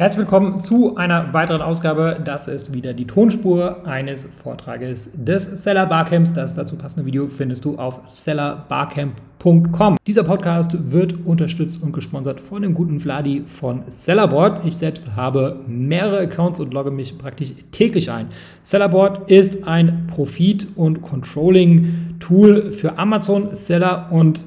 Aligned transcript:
Herzlich 0.00 0.18
willkommen 0.20 0.60
zu 0.60 0.94
einer 0.94 1.34
weiteren 1.34 1.60
Ausgabe. 1.60 2.20
Das 2.24 2.46
ist 2.46 2.72
wieder 2.72 2.94
die 2.94 3.08
Tonspur 3.08 3.84
eines 3.84 4.22
Vortrages 4.22 5.10
des 5.16 5.42
Seller 5.64 5.86
Barcamps. 5.86 6.32
Das 6.32 6.54
dazu 6.54 6.78
passende 6.78 7.04
Video 7.04 7.26
findest 7.26 7.64
du 7.64 7.76
auf 7.78 8.02
sellerbarcamp.com. 8.04 9.96
Dieser 10.06 10.22
Podcast 10.22 10.92
wird 10.92 11.26
unterstützt 11.26 11.82
und 11.82 11.90
gesponsert 11.90 12.40
von 12.40 12.62
dem 12.62 12.74
guten 12.74 13.00
Vladi 13.00 13.42
von 13.44 13.82
Sellerboard. 13.88 14.64
Ich 14.64 14.76
selbst 14.76 15.16
habe 15.16 15.64
mehrere 15.66 16.20
Accounts 16.20 16.60
und 16.60 16.72
logge 16.72 16.92
mich 16.92 17.18
praktisch 17.18 17.52
täglich 17.72 18.08
ein. 18.08 18.28
Sellerboard 18.62 19.28
ist 19.28 19.66
ein 19.66 20.06
Profit- 20.06 20.68
und 20.76 21.02
Controlling-Tool 21.02 22.70
für 22.70 22.96
Amazon-Seller 23.00 24.12
und 24.12 24.46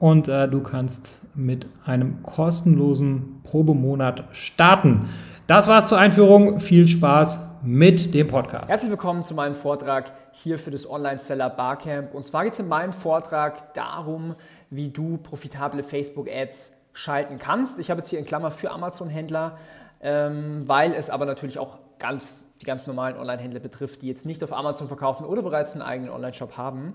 und 0.00 0.28
äh, 0.28 0.48
du 0.48 0.62
kannst 0.62 1.20
mit 1.36 1.66
einem 1.84 2.22
kostenlosen 2.22 3.40
Probemonat 3.42 4.24
starten. 4.32 5.08
Das 5.46 5.66
war's 5.66 5.88
zur 5.88 5.98
Einführung. 5.98 6.60
Viel 6.60 6.86
Spaß 6.86 7.62
mit 7.62 8.14
dem 8.14 8.28
Podcast. 8.28 8.70
Herzlich 8.70 8.90
willkommen 8.90 9.24
zu 9.24 9.34
meinem 9.34 9.54
Vortrag 9.54 10.12
hier 10.30 10.58
für 10.58 10.70
das 10.70 10.88
Online-Seller 10.88 11.50
Barcamp. 11.50 12.14
Und 12.14 12.26
zwar 12.26 12.44
geht 12.44 12.52
es 12.52 12.58
in 12.60 12.68
meinem 12.68 12.92
Vortrag 12.92 13.74
darum, 13.74 14.34
wie 14.70 14.88
du 14.88 15.16
profitable 15.16 15.82
Facebook-Ads 15.82 16.74
schalten 16.92 17.38
kannst. 17.38 17.78
Ich 17.78 17.90
habe 17.90 17.98
jetzt 17.98 18.10
hier 18.10 18.18
in 18.18 18.26
Klammer 18.26 18.50
für 18.50 18.70
Amazon-Händler, 18.70 19.56
ähm, 20.00 20.64
weil 20.66 20.92
es 20.92 21.10
aber 21.10 21.26
natürlich 21.26 21.58
auch 21.58 21.78
ganz, 21.98 22.46
die 22.60 22.64
ganz 22.64 22.86
normalen 22.86 23.16
Online-Händler 23.16 23.60
betrifft, 23.60 24.02
die 24.02 24.08
jetzt 24.08 24.26
nicht 24.26 24.44
auf 24.44 24.52
Amazon 24.52 24.86
verkaufen 24.86 25.24
oder 25.24 25.42
bereits 25.42 25.72
einen 25.72 25.82
eigenen 25.82 26.10
Online-Shop 26.10 26.56
haben. 26.56 26.94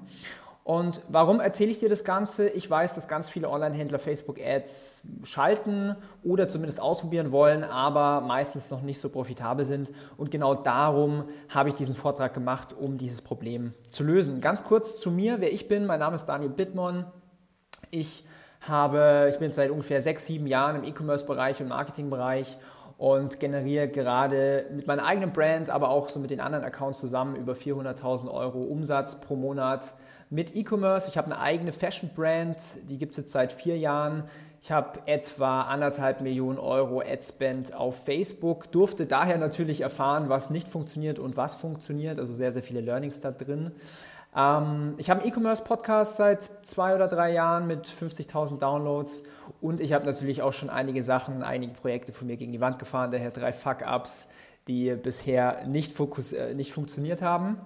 Und 0.64 1.02
warum 1.10 1.42
erzähle 1.42 1.72
ich 1.72 1.80
dir 1.80 1.90
das 1.90 2.06
Ganze? 2.06 2.48
Ich 2.48 2.70
weiß, 2.70 2.96
dass 2.96 3.10
ganz 3.10 3.30
viele 3.30 3.50
Online-Händler 3.50 4.00
Facebook-Ads 4.00 5.02
schalten 5.24 5.98
oder 6.24 6.48
zumindest 6.48 6.82
ausprobieren 6.82 7.32
wollen, 7.34 7.66
aber 7.66 8.22
meistens 8.22 8.72
noch 8.72 8.82
nicht 8.82 9.02
so 9.02 9.10
profitabel 9.10 9.66
sind. 9.66 9.92
Und 10.16 10.32
genau 10.32 10.56
darum 10.56 11.26
habe 11.50 11.68
ich 11.68 11.76
diesen 11.76 11.96
Vortrag 11.96 12.34
gemacht, 12.34 12.74
um 12.80 12.98
dieses 12.98 13.22
Problem 13.22 13.74
zu 13.90 14.04
lösen. 14.04 14.40
Ganz 14.40 14.64
kurz 14.64 15.02
zu 15.02 15.12
mir, 15.12 15.42
wer 15.42 15.52
ich 15.52 15.68
bin. 15.68 15.86
Mein 15.86 16.00
Name 16.00 16.16
ist 16.16 16.26
Daniel 16.28 16.52
Bittmann. 16.52 17.12
Ich 17.92 18.26
habe, 18.62 19.28
ich 19.34 19.40
bin 19.40 19.52
seit 19.52 19.70
ungefähr 19.70 20.02
sechs, 20.02 20.26
sieben 20.26 20.48
Jahren 20.48 20.78
im 20.78 20.86
E-Commerce-Bereich 20.86 21.60
und 21.60 21.68
Marketing-Bereich 21.68 22.58
und 22.98 23.42
generiere 23.42 23.90
gerade 23.90 24.68
mit 24.72 24.88
meiner 24.88 25.04
eigenen 25.04 25.34
Brand, 25.34 25.70
aber 25.70 25.90
auch 25.90 26.08
so 26.08 26.22
mit 26.22 26.32
den 26.32 26.40
anderen 26.40 26.64
Accounts 26.64 27.00
zusammen 27.00 27.36
über 27.36 27.52
400.000 27.52 28.32
Euro 28.32 28.64
Umsatz 28.64 29.20
pro 29.20 29.36
Monat 29.36 29.94
mit 30.34 30.56
E-Commerce. 30.56 31.10
Ich 31.10 31.18
habe 31.18 31.28
eine 31.28 31.40
eigene 31.40 31.72
Fashion-Brand, 31.72 32.58
die 32.90 32.98
gibt 32.98 33.12
es 33.12 33.18
jetzt 33.18 33.32
seit 33.32 33.54
vier 33.54 33.78
Jahren. 33.78 34.24
Ich 34.62 34.72
habe 34.72 35.00
etwa 35.06 35.62
anderthalb 35.64 36.22
Millionen 36.22 36.58
Euro 36.58 37.02
Adspend 37.02 37.76
auf 37.76 38.04
Facebook, 38.06 38.72
durfte 38.72 39.06
daher 39.06 39.38
natürlich 39.38 39.82
erfahren, 39.82 40.30
was 40.30 40.50
nicht 40.50 40.68
funktioniert 40.68 41.20
und 41.20 41.38
was 41.38 41.54
funktioniert, 41.54 42.18
also 42.18 42.34
sehr, 42.34 42.52
sehr 42.52 42.64
viele 42.64 42.82
Learnings 42.82 43.20
da 43.20 43.30
drin. 43.30 43.74
Ähm, 44.36 44.96
ich 44.98 45.12
habe 45.12 45.22
einen 45.22 45.30
E-Commerce-Podcast 45.30 46.16
seit 46.16 46.50
zwei 46.64 46.96
oder 46.96 47.08
drei 47.08 47.32
Jahren 47.32 47.68
mit 47.68 47.88
50.000 47.88 48.58
Downloads 48.58 49.22
und 49.62 49.82
ich 49.82 49.94
habe 49.94 50.06
natürlich 50.06 50.42
auch 50.42 50.54
schon 50.54 50.72
einige 50.72 51.04
Sachen, 51.04 51.44
einige 51.44 51.74
Projekte 51.74 52.12
von 52.12 52.26
mir 52.26 52.38
gegen 52.38 52.54
die 52.54 52.62
Wand 52.62 52.80
gefahren, 52.80 53.12
daher 53.12 53.30
drei 53.30 53.54
Fuck-Ups, 53.54 54.30
die 54.68 54.96
bisher 54.96 55.68
nicht, 55.68 55.92
fokus, 55.92 56.34
äh, 56.34 56.56
nicht 56.56 56.72
funktioniert 56.72 57.22
haben. 57.22 57.60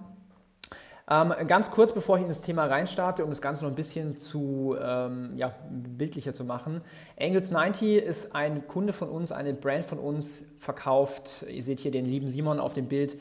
Ähm, 1.10 1.32
ganz 1.46 1.70
kurz, 1.70 1.92
bevor 1.92 2.16
ich 2.16 2.22
in 2.22 2.28
das 2.28 2.42
Thema 2.42 2.66
reinstarte, 2.66 3.24
um 3.24 3.30
das 3.30 3.40
Ganze 3.40 3.64
noch 3.64 3.72
ein 3.72 3.76
bisschen 3.76 4.18
zu 4.18 4.76
ähm, 4.80 5.32
ja, 5.36 5.54
bildlicher 5.70 6.34
zu 6.34 6.44
machen. 6.44 6.82
Angles 7.18 7.50
90 7.50 7.96
ist 7.96 8.34
ein 8.34 8.66
Kunde 8.66 8.92
von 8.92 9.08
uns, 9.08 9.32
eine 9.32 9.54
Brand 9.54 9.86
von 9.86 9.98
uns, 9.98 10.44
verkauft, 10.58 11.46
ihr 11.48 11.62
seht 11.62 11.80
hier 11.80 11.92
den 11.92 12.04
lieben 12.04 12.28
Simon 12.28 12.60
auf 12.60 12.74
dem 12.74 12.88
Bild, 12.88 13.16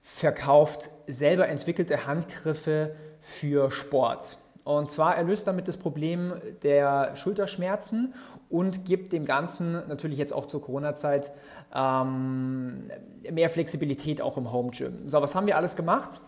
verkauft 0.00 0.90
selber 1.06 1.48
entwickelte 1.48 2.06
Handgriffe 2.06 2.94
für 3.20 3.70
Sport. 3.70 4.38
Und 4.64 4.90
zwar 4.90 5.16
er 5.16 5.24
löst 5.24 5.46
damit 5.46 5.68
das 5.68 5.76
Problem 5.76 6.32
der 6.62 7.14
Schulterschmerzen 7.16 8.14
und 8.48 8.84
gibt 8.84 9.12
dem 9.12 9.26
Ganzen 9.26 9.72
natürlich 9.88 10.18
jetzt 10.18 10.32
auch 10.32 10.46
zur 10.46 10.62
Corona-Zeit 10.62 11.32
ähm, 11.74 12.90
mehr 13.30 13.50
Flexibilität 13.50 14.22
auch 14.22 14.38
im 14.38 14.50
Home 14.52 14.70
Gym. 14.70 15.08
So, 15.08 15.20
was 15.20 15.34
haben 15.34 15.46
wir 15.46 15.56
alles 15.56 15.76
gemacht? 15.76 16.20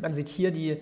Man 0.00 0.14
sieht 0.14 0.28
hier 0.28 0.50
die, 0.50 0.78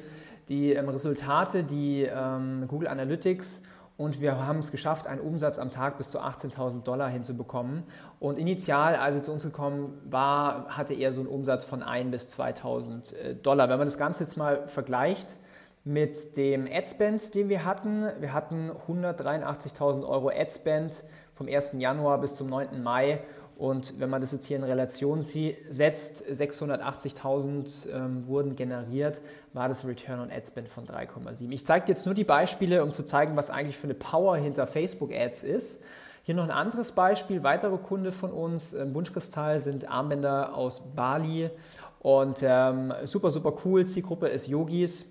die 0.49 0.73
ähm, 0.73 0.89
Resultate, 0.89 1.65
die 1.65 2.03
ähm, 2.03 2.65
Google 2.69 2.89
Analytics 2.89 3.63
und 3.99 4.21
wir 4.21 4.47
haben 4.47 4.61
es 4.61 4.71
geschafft, 4.71 5.09
einen 5.09 5.21
Umsatz 5.21 5.59
am 5.59 5.73
Tag 5.73 5.99
bis 5.99 6.11
zu 6.11 6.21
18.000 6.21 6.85
Dollar 6.85 7.09
hinzubekommen. 7.09 7.83
Und 8.21 8.39
initial, 8.39 8.95
als 8.95 9.17
er 9.17 9.23
zu 9.25 9.33
uns 9.33 9.43
gekommen 9.43 10.01
war, 10.09 10.67
hatte 10.69 10.95
er 10.95 11.11
so 11.11 11.21
einen 11.21 11.29
Umsatz 11.29 11.65
von 11.65 11.83
1.000 11.83 12.11
bis 12.11 12.39
2.000 12.39 13.15
äh, 13.17 13.35
Dollar. 13.35 13.69
Wenn 13.69 13.79
man 13.79 13.89
das 13.89 13.99
Ganze 13.99 14.23
jetzt 14.23 14.37
mal 14.37 14.69
vergleicht 14.69 15.39
mit 15.83 16.37
dem 16.37 16.69
Adspend, 16.71 17.35
den 17.35 17.49
wir 17.49 17.65
hatten, 17.65 18.07
wir 18.21 18.33
hatten 18.33 18.71
183.000 18.87 20.07
Euro 20.07 20.31
Adspend 20.31 21.03
vom 21.33 21.49
1. 21.49 21.75
Januar 21.79 22.21
bis 22.21 22.37
zum 22.37 22.47
9. 22.47 22.81
Mai 22.81 23.25
und 23.59 23.99
wenn 23.99 24.09
man 24.09 24.21
das 24.21 24.31
jetzt 24.31 24.47
hier 24.47 24.57
in 24.57 24.63
Relation 24.63 25.21
setzt, 25.21 26.25
680.000 26.25 27.91
ähm, 27.93 28.25
wurden 28.29 28.55
generiert, 28.55 29.21
war 29.53 29.67
das 29.67 29.85
Return 29.85 30.21
on 30.21 30.31
Ad 30.31 30.47
Spend 30.47 30.69
von 30.69 30.87
3,7. 30.87 31.51
Ich 31.51 31.67
zeige 31.67 31.87
jetzt 31.89 32.07
nur 32.07 32.15
die 32.15 32.23
Beispiele, 32.23 32.85
um 32.85 32.93
zu 32.93 33.05
zeigen, 33.05 33.35
was 33.35 33.51
eigentlich 33.51 33.77
für 33.77 33.89
eine 33.89 33.95
Power 33.95 34.37
hinter 34.37 34.69
Facebook 34.69 35.13
Ads 35.13 35.43
ist. 35.43 35.83
Hier 36.23 36.37
noch 36.37 36.45
ein 36.45 36.53
anderes 36.53 36.93
Beispiel, 36.93 37.43
weitere 37.43 37.79
Kunde 37.79 38.13
von 38.13 38.31
uns, 38.31 38.75
ähm, 38.75 38.95
Wunschkristall, 38.95 39.59
sind 39.59 39.91
Armbänder 39.91 40.55
aus 40.55 40.95
Bali 40.95 41.51
und 41.99 42.45
ähm, 42.45 42.95
super, 43.07 43.33
super 43.33 43.55
cool. 43.65 43.85
Zielgruppe 43.87 44.29
ist 44.29 44.47
Yogis 44.47 45.07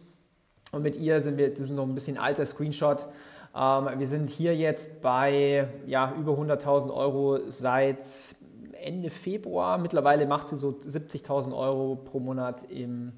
und 0.71 0.83
mit 0.83 0.95
ihr 0.95 1.19
sind 1.19 1.37
wir, 1.37 1.49
das 1.49 1.59
ist 1.59 1.71
noch 1.71 1.83
ein 1.83 1.95
bisschen 1.95 2.17
alter 2.17 2.45
Screenshot, 2.45 3.09
wir 3.57 4.07
sind 4.07 4.29
hier 4.29 4.55
jetzt 4.55 5.01
bei 5.01 5.67
ja, 5.87 6.13
über 6.17 6.33
100.000 6.33 6.93
Euro 6.93 7.39
seit 7.49 8.05
Ende 8.73 9.09
Februar. 9.09 9.77
Mittlerweile 9.79 10.27
macht 10.27 10.47
sie 10.47 10.57
so 10.57 10.69
70.000 10.69 11.57
Euro 11.57 11.95
pro 11.95 12.19
Monat 12.19 12.69
im 12.69 13.13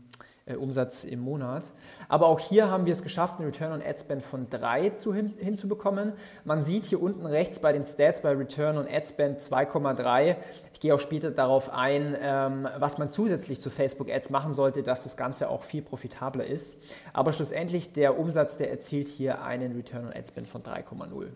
äh, 0.49 0.55
Umsatz 0.55 1.03
im 1.03 1.19
Monat. 1.19 1.63
Aber 2.07 2.27
auch 2.27 2.39
hier 2.39 2.69
haben 2.69 2.85
wir 2.85 2.91
es 2.91 3.03
geschafft, 3.03 3.39
einen 3.39 3.49
Return 3.49 3.71
on 3.71 3.81
Ad 3.81 3.99
Spend 3.99 4.23
von 4.23 4.49
3 4.49 4.89
zu, 4.91 5.13
hin, 5.13 5.33
hinzubekommen. 5.37 6.13
Man 6.43 6.61
sieht 6.61 6.85
hier 6.85 7.01
unten 7.01 7.25
rechts 7.25 7.59
bei 7.59 7.71
den 7.71 7.85
Stats 7.85 8.21
bei 8.21 8.31
Return 8.31 8.77
on 8.77 8.87
Ad 8.87 9.05
Spend 9.05 9.39
2,3. 9.39 10.35
Ich 10.73 10.79
gehe 10.79 10.93
auch 10.95 10.99
später 10.99 11.31
darauf 11.31 11.71
ein, 11.71 12.17
ähm, 12.19 12.67
was 12.77 12.97
man 12.97 13.09
zusätzlich 13.09 13.61
zu 13.61 13.69
Facebook 13.69 14.09
Ads 14.09 14.29
machen 14.29 14.53
sollte, 14.53 14.83
dass 14.83 15.03
das 15.03 15.15
Ganze 15.17 15.49
auch 15.49 15.63
viel 15.63 15.81
profitabler 15.81 16.45
ist. 16.45 16.81
Aber 17.13 17.31
schlussendlich 17.31 17.93
der 17.93 18.17
Umsatz, 18.17 18.57
der 18.57 18.71
erzielt 18.71 19.07
hier 19.07 19.43
einen 19.43 19.75
Return 19.75 20.07
on 20.07 20.13
Ad 20.13 20.27
Spend 20.27 20.47
von 20.47 20.63
3,0. 20.63 21.27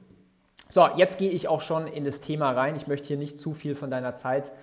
So, 0.70 0.88
jetzt 0.98 1.20
gehe 1.20 1.30
ich 1.30 1.48
auch 1.48 1.62
schon 1.62 1.86
in 1.86 2.04
das 2.04 2.20
Thema 2.20 2.52
rein. 2.52 2.76
Ich 2.76 2.88
möchte 2.88 3.10
hier 3.10 3.18
nicht 3.18 3.38
zu 3.38 3.54
viel 3.54 3.76
von 3.76 3.92
deiner 3.92 4.16
Zeit 4.16 4.54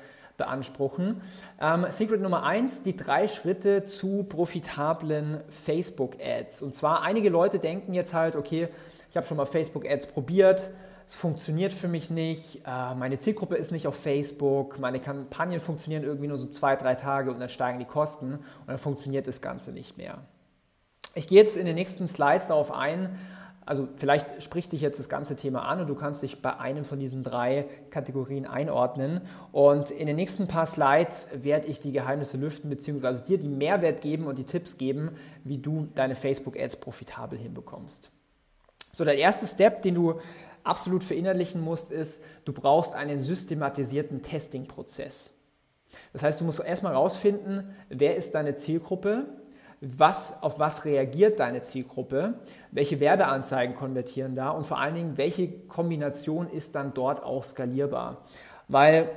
beanspruchen. 0.40 1.20
Ähm, 1.60 1.86
Secret 1.90 2.20
Nummer 2.20 2.42
eins: 2.42 2.82
die 2.82 2.96
drei 2.96 3.28
Schritte 3.28 3.84
zu 3.84 4.24
profitablen 4.24 5.42
Facebook-Ads. 5.48 6.62
Und 6.62 6.74
zwar, 6.74 7.02
einige 7.02 7.28
Leute 7.28 7.58
denken 7.58 7.94
jetzt 7.94 8.14
halt, 8.14 8.34
okay, 8.34 8.68
ich 9.10 9.16
habe 9.16 9.26
schon 9.26 9.36
mal 9.36 9.46
Facebook-Ads 9.46 10.08
probiert, 10.08 10.70
es 11.06 11.14
funktioniert 11.14 11.72
für 11.72 11.88
mich 11.88 12.08
nicht, 12.08 12.62
äh, 12.66 12.94
meine 12.94 13.18
Zielgruppe 13.18 13.56
ist 13.56 13.70
nicht 13.70 13.86
auf 13.86 13.96
Facebook, 13.96 14.78
meine 14.78 15.00
Kampagnen 15.00 15.60
funktionieren 15.60 16.04
irgendwie 16.04 16.28
nur 16.28 16.38
so 16.38 16.46
zwei, 16.46 16.76
drei 16.76 16.94
Tage 16.94 17.30
und 17.30 17.38
dann 17.40 17.48
steigen 17.48 17.78
die 17.78 17.84
Kosten 17.84 18.34
und 18.34 18.68
dann 18.68 18.78
funktioniert 18.78 19.26
das 19.26 19.40
Ganze 19.42 19.72
nicht 19.72 19.98
mehr. 19.98 20.18
Ich 21.14 21.28
gehe 21.28 21.38
jetzt 21.38 21.56
in 21.56 21.66
den 21.66 21.74
nächsten 21.74 22.06
Slides 22.06 22.46
darauf 22.46 22.72
ein, 22.72 23.18
Also 23.70 23.86
vielleicht 23.94 24.42
spricht 24.42 24.72
dich 24.72 24.80
jetzt 24.80 24.98
das 24.98 25.08
ganze 25.08 25.36
Thema 25.36 25.62
an 25.62 25.78
und 25.78 25.88
du 25.88 25.94
kannst 25.94 26.24
dich 26.24 26.42
bei 26.42 26.58
einem 26.58 26.84
von 26.84 26.98
diesen 26.98 27.22
drei 27.22 27.68
Kategorien 27.90 28.44
einordnen. 28.44 29.20
Und 29.52 29.92
in 29.92 30.08
den 30.08 30.16
nächsten 30.16 30.48
paar 30.48 30.66
Slides 30.66 31.28
werde 31.32 31.68
ich 31.68 31.78
die 31.78 31.92
Geheimnisse 31.92 32.36
lüften, 32.36 32.68
beziehungsweise 32.68 33.24
dir 33.24 33.38
die 33.38 33.46
Mehrwert 33.46 34.00
geben 34.00 34.26
und 34.26 34.40
die 34.40 34.44
Tipps 34.44 34.76
geben, 34.76 35.12
wie 35.44 35.58
du 35.58 35.86
deine 35.94 36.16
Facebook-Ads 36.16 36.78
profitabel 36.78 37.38
hinbekommst. 37.38 38.10
So, 38.90 39.04
der 39.04 39.18
erste 39.18 39.46
Step, 39.46 39.82
den 39.82 39.94
du 39.94 40.14
absolut 40.64 41.04
verinnerlichen 41.04 41.60
musst, 41.60 41.92
ist, 41.92 42.24
du 42.44 42.52
brauchst 42.52 42.96
einen 42.96 43.20
systematisierten 43.20 44.20
Testing-Prozess. 44.20 45.30
Das 46.12 46.24
heißt, 46.24 46.40
du 46.40 46.44
musst 46.44 46.58
erstmal 46.58 46.94
herausfinden, 46.94 47.72
wer 47.88 48.16
ist 48.16 48.34
deine 48.34 48.56
Zielgruppe, 48.56 49.26
was, 49.80 50.42
auf 50.42 50.58
was 50.58 50.84
reagiert 50.84 51.40
deine 51.40 51.62
Zielgruppe, 51.62 52.34
welche 52.70 53.00
Werbeanzeigen 53.00 53.74
konvertieren 53.74 54.36
da 54.36 54.50
und 54.50 54.66
vor 54.66 54.78
allen 54.78 54.94
Dingen, 54.94 55.16
welche 55.16 55.48
Kombination 55.48 56.48
ist 56.48 56.74
dann 56.74 56.92
dort 56.92 57.22
auch 57.22 57.42
skalierbar. 57.42 58.18
Weil 58.68 59.08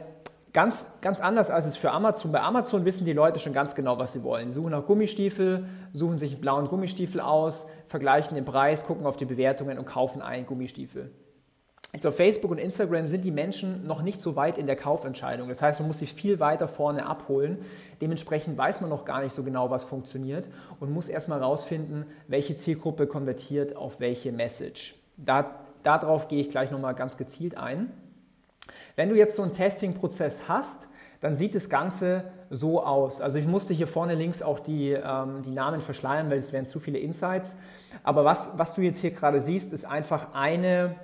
ganz, 0.53 0.93
ganz 1.01 1.19
anders 1.19 1.49
als 1.49 1.65
es 1.65 1.75
für 1.75 1.91
Amazon, 1.91 2.31
bei 2.31 2.41
Amazon 2.41 2.85
wissen 2.85 3.05
die 3.05 3.13
Leute 3.13 3.39
schon 3.39 3.53
ganz 3.53 3.75
genau, 3.75 3.99
was 3.99 4.13
sie 4.13 4.23
wollen. 4.23 4.49
Sie 4.49 4.55
suchen 4.55 4.71
nach 4.71 4.85
Gummistiefel, 4.85 5.65
suchen 5.91 6.17
sich 6.17 6.31
einen 6.31 6.41
blauen 6.41 6.67
Gummistiefel 6.67 7.19
aus, 7.19 7.67
vergleichen 7.87 8.35
den 8.35 8.45
Preis, 8.45 8.85
gucken 8.85 9.05
auf 9.05 9.17
die 9.17 9.25
Bewertungen 9.25 9.77
und 9.77 9.85
kaufen 9.85 10.21
einen 10.21 10.45
Gummistiefel. 10.45 11.11
Jetzt 11.95 12.07
auf 12.07 12.15
Facebook 12.15 12.49
und 12.49 12.57
Instagram 12.57 13.07
sind 13.07 13.23
die 13.23 13.29
Menschen 13.29 13.85
noch 13.85 14.01
nicht 14.01 14.19
so 14.19 14.35
weit 14.35 14.57
in 14.57 14.65
der 14.65 14.75
Kaufentscheidung. 14.75 15.47
Das 15.47 15.61
heißt, 15.61 15.79
man 15.79 15.87
muss 15.87 15.99
sie 15.99 16.07
viel 16.07 16.39
weiter 16.39 16.67
vorne 16.67 17.05
abholen. 17.05 17.59
Dementsprechend 18.01 18.57
weiß 18.57 18.81
man 18.81 18.89
noch 18.89 19.05
gar 19.05 19.21
nicht 19.21 19.33
so 19.35 19.43
genau, 19.43 19.69
was 19.69 19.83
funktioniert 19.83 20.47
und 20.79 20.91
muss 20.91 21.07
erstmal 21.07 21.39
herausfinden, 21.41 22.07
welche 22.27 22.57
Zielgruppe 22.57 23.05
konvertiert 23.05 23.75
auf 23.75 23.99
welche 23.99 24.31
Message. 24.31 24.95
Da, 25.17 25.59
darauf 25.83 26.29
gehe 26.29 26.41
ich 26.41 26.49
gleich 26.49 26.71
nochmal 26.71 26.95
ganz 26.95 27.15
gezielt 27.15 27.57
ein. 27.59 27.91
Wenn 28.95 29.09
du 29.09 29.15
jetzt 29.15 29.35
so 29.35 29.43
einen 29.43 29.51
Testing-Prozess 29.51 30.47
hast, 30.47 30.89
dann 31.19 31.37
sieht 31.37 31.53
das 31.53 31.69
Ganze 31.69 32.23
so 32.49 32.83
aus. 32.83 33.21
Also 33.21 33.37
ich 33.37 33.45
musste 33.45 33.75
hier 33.75 33.87
vorne 33.87 34.15
links 34.15 34.41
auch 34.41 34.59
die, 34.59 34.93
ähm, 34.93 35.43
die 35.43 35.51
Namen 35.51 35.79
verschleiern, 35.79 36.31
weil 36.31 36.39
es 36.39 36.53
wären 36.53 36.65
zu 36.65 36.79
viele 36.79 36.97
Insights. 36.97 37.55
Aber 38.03 38.25
was, 38.25 38.57
was 38.57 38.73
du 38.73 38.81
jetzt 38.81 38.99
hier 38.99 39.11
gerade 39.11 39.41
siehst, 39.41 39.73
ist 39.73 39.85
einfach 39.85 40.33
eine 40.33 40.95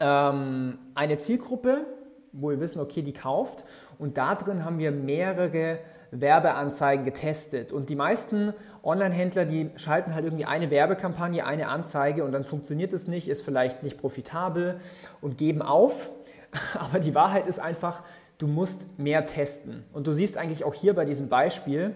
ähm, 0.00 0.78
eine 0.94 1.18
Zielgruppe, 1.18 1.86
wo 2.32 2.50
wir 2.50 2.60
wissen, 2.60 2.80
okay, 2.80 3.02
die 3.02 3.12
kauft. 3.12 3.64
Und 3.98 4.16
da 4.16 4.34
drin 4.34 4.64
haben 4.64 4.78
wir 4.78 4.92
mehrere 4.92 5.78
Werbeanzeigen 6.10 7.04
getestet. 7.04 7.72
Und 7.72 7.88
die 7.88 7.96
meisten 7.96 8.54
Online-Händler, 8.82 9.44
die 9.44 9.70
schalten 9.76 10.14
halt 10.14 10.24
irgendwie 10.24 10.46
eine 10.46 10.70
Werbekampagne, 10.70 11.44
eine 11.44 11.68
Anzeige 11.68 12.24
und 12.24 12.32
dann 12.32 12.44
funktioniert 12.44 12.92
es 12.92 13.08
nicht, 13.08 13.28
ist 13.28 13.42
vielleicht 13.42 13.82
nicht 13.82 13.98
profitabel 13.98 14.80
und 15.20 15.38
geben 15.38 15.62
auf. 15.62 16.10
Aber 16.78 16.98
die 16.98 17.14
Wahrheit 17.14 17.46
ist 17.46 17.58
einfach, 17.58 18.02
du 18.38 18.46
musst 18.48 18.98
mehr 18.98 19.24
testen. 19.24 19.84
Und 19.92 20.06
du 20.06 20.12
siehst 20.12 20.36
eigentlich 20.36 20.64
auch 20.64 20.74
hier 20.74 20.94
bei 20.94 21.04
diesem 21.04 21.28
Beispiel, 21.28 21.94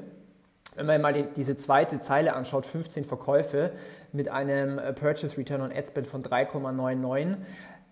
wenn 0.77 0.87
man 0.87 1.01
mal 1.01 1.13
die, 1.13 1.25
diese 1.37 1.57
zweite 1.57 2.01
Zeile 2.01 2.35
anschaut, 2.35 2.67
15 2.67 3.05
Verkäufe 3.05 3.73
mit 4.13 4.29
einem 4.29 4.79
äh, 4.79 4.93
Purchase 4.93 5.37
Return 5.39 5.61
on 5.61 5.73
Ad 5.73 5.87
Spend 5.87 6.07
von 6.07 6.23
3,99, 6.23 7.37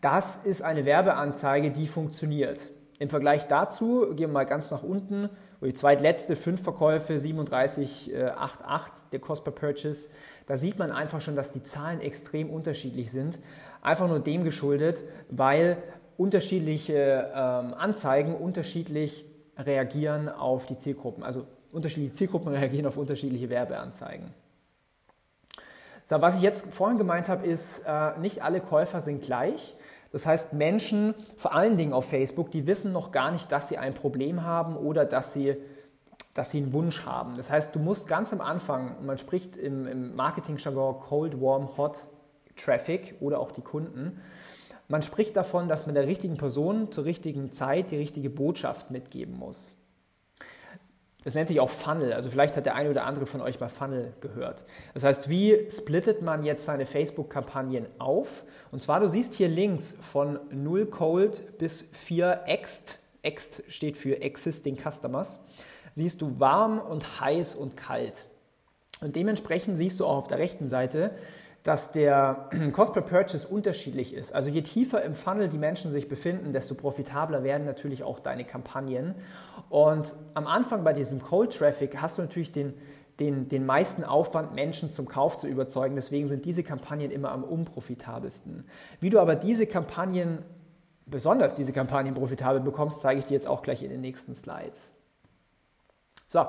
das 0.03 0.45
ist 0.45 0.61
eine 0.61 0.85
Werbeanzeige, 0.85 1.71
die 1.71 1.87
funktioniert. 1.87 2.71
Im 2.99 3.09
Vergleich 3.09 3.47
dazu, 3.47 4.09
gehen 4.11 4.19
wir 4.19 4.29
mal 4.29 4.45
ganz 4.45 4.71
nach 4.71 4.83
unten, 4.83 5.31
wo 5.61 5.67
die 5.67 5.75
zweitletzte, 5.75 6.37
fünf 6.37 6.63
Verkäufe, 6.63 7.15
37,88 7.15 8.11
äh, 8.13 8.91
der 9.13 9.21
Cost 9.21 9.45
per 9.45 9.53
Purchase, 9.53 10.11
da 10.47 10.57
sieht 10.57 10.79
man 10.79 10.91
einfach 10.91 11.21
schon, 11.21 11.37
dass 11.37 11.53
die 11.53 11.63
Zahlen 11.63 12.01
extrem 12.01 12.51
unterschiedlich 12.51 13.11
sind. 13.13 13.39
Einfach 13.81 14.09
nur 14.09 14.19
dem 14.19 14.45
geschuldet, 14.45 15.05
weil 15.31 15.79
unterschiedliche 16.17 17.31
ähm, 17.35 17.75
Anzeigen 17.75 18.35
unterschiedlich 18.35 19.25
reagieren 19.57 20.29
auf 20.29 20.67
die 20.67 20.79
Zielgruppen. 20.79 21.23
Also 21.23 21.47
unterschiedliche 21.73 22.13
Zielgruppen 22.13 22.53
reagieren 22.53 22.87
auf 22.87 22.97
unterschiedliche 22.97 23.49
Werbeanzeigen. 23.51 24.33
So, 26.05 26.21
was 26.21 26.37
ich 26.37 26.43
jetzt 26.43 26.75
vorhin 26.75 26.99
gemeint 26.99 27.29
habe, 27.29 27.47
ist, 27.47 27.85
äh, 27.87 28.19
nicht 28.19 28.43
alle 28.43 28.61
Käufer 28.61 29.01
sind 29.01 29.23
gleich. 29.23 29.77
Das 30.13 30.27
heißt, 30.27 30.53
Menschen, 30.53 31.15
vor 31.37 31.55
allen 31.55 31.77
Dingen 31.77 31.93
auf 31.93 32.05
Facebook, 32.05 32.51
die 32.51 32.67
wissen 32.67 32.93
noch 32.93 33.11
gar 33.13 33.31
nicht, 33.31 33.51
dass 33.51 33.69
sie 33.69 33.79
ein 33.79 33.95
Problem 33.95 34.45
haben 34.45 34.77
oder 34.77 35.05
dass 35.07 35.33
sie, 35.33 35.57
dass 36.35 36.51
sie 36.51 36.59
einen 36.59 36.73
Wunsch 36.75 37.05
haben. 37.07 37.37
Das 37.37 37.51
heißt, 37.51 37.75
du 37.75 37.79
musst 37.79 38.09
ganz 38.09 38.33
am 38.33 38.43
Anfang, 38.43 39.05
man 39.05 39.17
spricht 39.17 39.57
im, 39.57 39.87
im 39.87 40.15
Marketing-Jargon 40.15 41.01
Cold, 41.01 41.41
Warm, 41.41 41.77
Hot 41.79 42.09
Traffic 42.57 43.17
oder 43.21 43.41
auch 43.41 43.51
die 43.51 43.63
Kunden, 43.63 44.21
man 44.89 45.01
spricht 45.01 45.37
davon, 45.37 45.69
dass 45.69 45.87
man 45.87 45.95
der 45.95 46.07
richtigen 46.07 46.37
Person 46.37 46.93
zur 46.93 47.07
richtigen 47.07 47.51
Zeit 47.51 47.91
die 47.91 47.97
richtige 47.97 48.29
Botschaft 48.29 48.91
mitgeben 48.91 49.39
muss. 49.39 49.73
Das 51.25 51.35
nennt 51.35 51.49
sich 51.49 51.61
auch 51.61 51.71
Funnel. 51.71 52.13
Also 52.13 52.31
vielleicht 52.31 52.57
hat 52.57 52.67
der 52.67 52.75
eine 52.75 52.91
oder 52.91 53.05
andere 53.05 53.27
von 53.27 53.41
euch 53.41 53.61
mal 53.61 53.69
Funnel 53.69 54.13
gehört. 54.21 54.65
Das 54.95 55.05
heißt, 55.05 55.29
wie 55.29 55.71
splittet 55.71 56.23
man 56.23 56.45
jetzt 56.45 56.65
seine 56.65 56.87
Facebook-Kampagnen 56.87 57.87
auf? 57.99 58.45
Und 58.71 58.83
zwar, 58.83 59.01
du 59.01 59.09
siehst 59.09 59.35
hier 59.35 59.49
links 59.49 59.93
von 59.93 60.41
0 60.51 60.87
Cold 60.87 61.59
bis 61.59 61.83
4 61.93 62.43
Ext. 62.47 62.99
Ext 63.23 63.63
steht 63.69 63.97
für 63.97 64.21
Existing 64.21 64.77
Customers. 64.77 65.45
Siehst 65.93 66.23
du 66.23 66.41
warm 66.41 66.79
und 66.79 67.21
heiß 67.21 67.55
und 67.55 67.77
kalt. 67.77 68.27
Und 69.01 69.17
dementsprechend 69.17 69.77
siehst 69.77 70.01
du 70.01 70.07
auch 70.07 70.17
auf 70.17 70.27
der 70.29 70.39
rechten 70.39 70.67
Seite, 70.67 71.13
dass 71.63 71.93
der 71.93 72.49
Cost 72.73 72.93
per 72.93 73.03
Purchase 73.03 73.47
unterschiedlich 73.47 74.15
ist. 74.15 74.35
Also 74.35 74.51
je 74.51 74.63
tiefer 74.63 75.03
im 75.03 75.15
Funnel 75.15 75.49
die 75.49 75.59
Menschen 75.59 75.93
sich 75.93 76.09
befinden, 76.09 76.53
desto 76.53 76.75
profitabler 76.75 77.45
werden 77.45 77.65
natürlich 77.65 78.03
auch 78.03 78.19
deine 78.19 78.45
Kampagnen. 78.45 79.15
Und 79.69 80.15
am 80.35 80.47
Anfang 80.47 80.85
bei 80.85 80.93
diesem 80.93 81.21
Cold 81.23 81.57
Traffic 81.57 82.01
hast 82.01 82.19
du 82.19 82.23
natürlich 82.23 82.53
den, 82.53 82.75
den, 83.21 83.49
den 83.49 83.65
meisten 83.65 84.03
Aufwand, 84.03 84.55
Menschen 84.55 84.91
zum 84.91 85.07
Kauf 85.07 85.37
zu 85.37 85.47
überzeugen. 85.47 85.95
Deswegen 85.95 86.27
sind 86.27 86.45
diese 86.45 86.65
Kampagnen 86.65 87.11
immer 87.11 87.31
am 87.31 87.45
unprofitabelsten. 87.45 88.65
Wie 89.01 89.11
du 89.11 89.21
aber 89.21 89.37
diese 89.37 89.67
Kampagnen, 89.67 90.39
besonders 91.07 91.55
diese 91.55 91.73
Kampagnen 91.73 92.15
profitabel 92.15 92.61
bekommst, 92.61 93.01
zeige 93.01 93.21
ich 93.21 93.27
dir 93.27 93.35
jetzt 93.35 93.47
auch 93.47 93.63
gleich 93.63 93.83
in 93.85 93.91
den 93.91 94.01
nächsten 94.01 94.35
Slides. 94.35 94.93
So, 96.27 96.47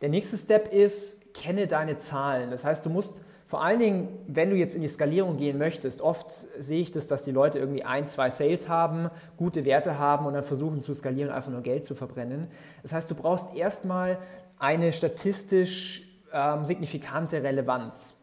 der 0.00 0.08
nächste 0.08 0.36
Step 0.38 0.72
ist, 0.72 1.34
kenne 1.34 1.66
deine 1.66 1.98
Zahlen. 1.98 2.50
Das 2.50 2.64
heißt, 2.64 2.84
du 2.84 2.90
musst 2.90 3.22
vor 3.46 3.62
allen 3.62 3.78
Dingen, 3.78 4.08
wenn 4.26 4.50
du 4.50 4.56
jetzt 4.56 4.74
in 4.74 4.82
die 4.82 4.88
Skalierung 4.88 5.36
gehen 5.36 5.56
möchtest, 5.56 6.02
oft 6.02 6.32
sehe 6.32 6.80
ich 6.80 6.90
das, 6.90 7.06
dass 7.06 7.22
die 7.22 7.30
Leute 7.30 7.60
irgendwie 7.60 7.84
ein, 7.84 8.08
zwei 8.08 8.28
Sales 8.28 8.68
haben, 8.68 9.08
gute 9.36 9.64
Werte 9.64 10.00
haben 10.00 10.26
und 10.26 10.34
dann 10.34 10.42
versuchen 10.42 10.82
zu 10.82 10.92
skalieren 10.92 11.30
einfach 11.30 11.52
nur 11.52 11.62
Geld 11.62 11.84
zu 11.84 11.94
verbrennen. 11.94 12.48
Das 12.82 12.92
heißt, 12.92 13.08
du 13.08 13.14
brauchst 13.14 13.54
erstmal 13.54 14.18
eine 14.58 14.92
statistisch 14.92 16.02
ähm, 16.32 16.64
signifikante 16.64 17.40
Relevanz. 17.40 18.14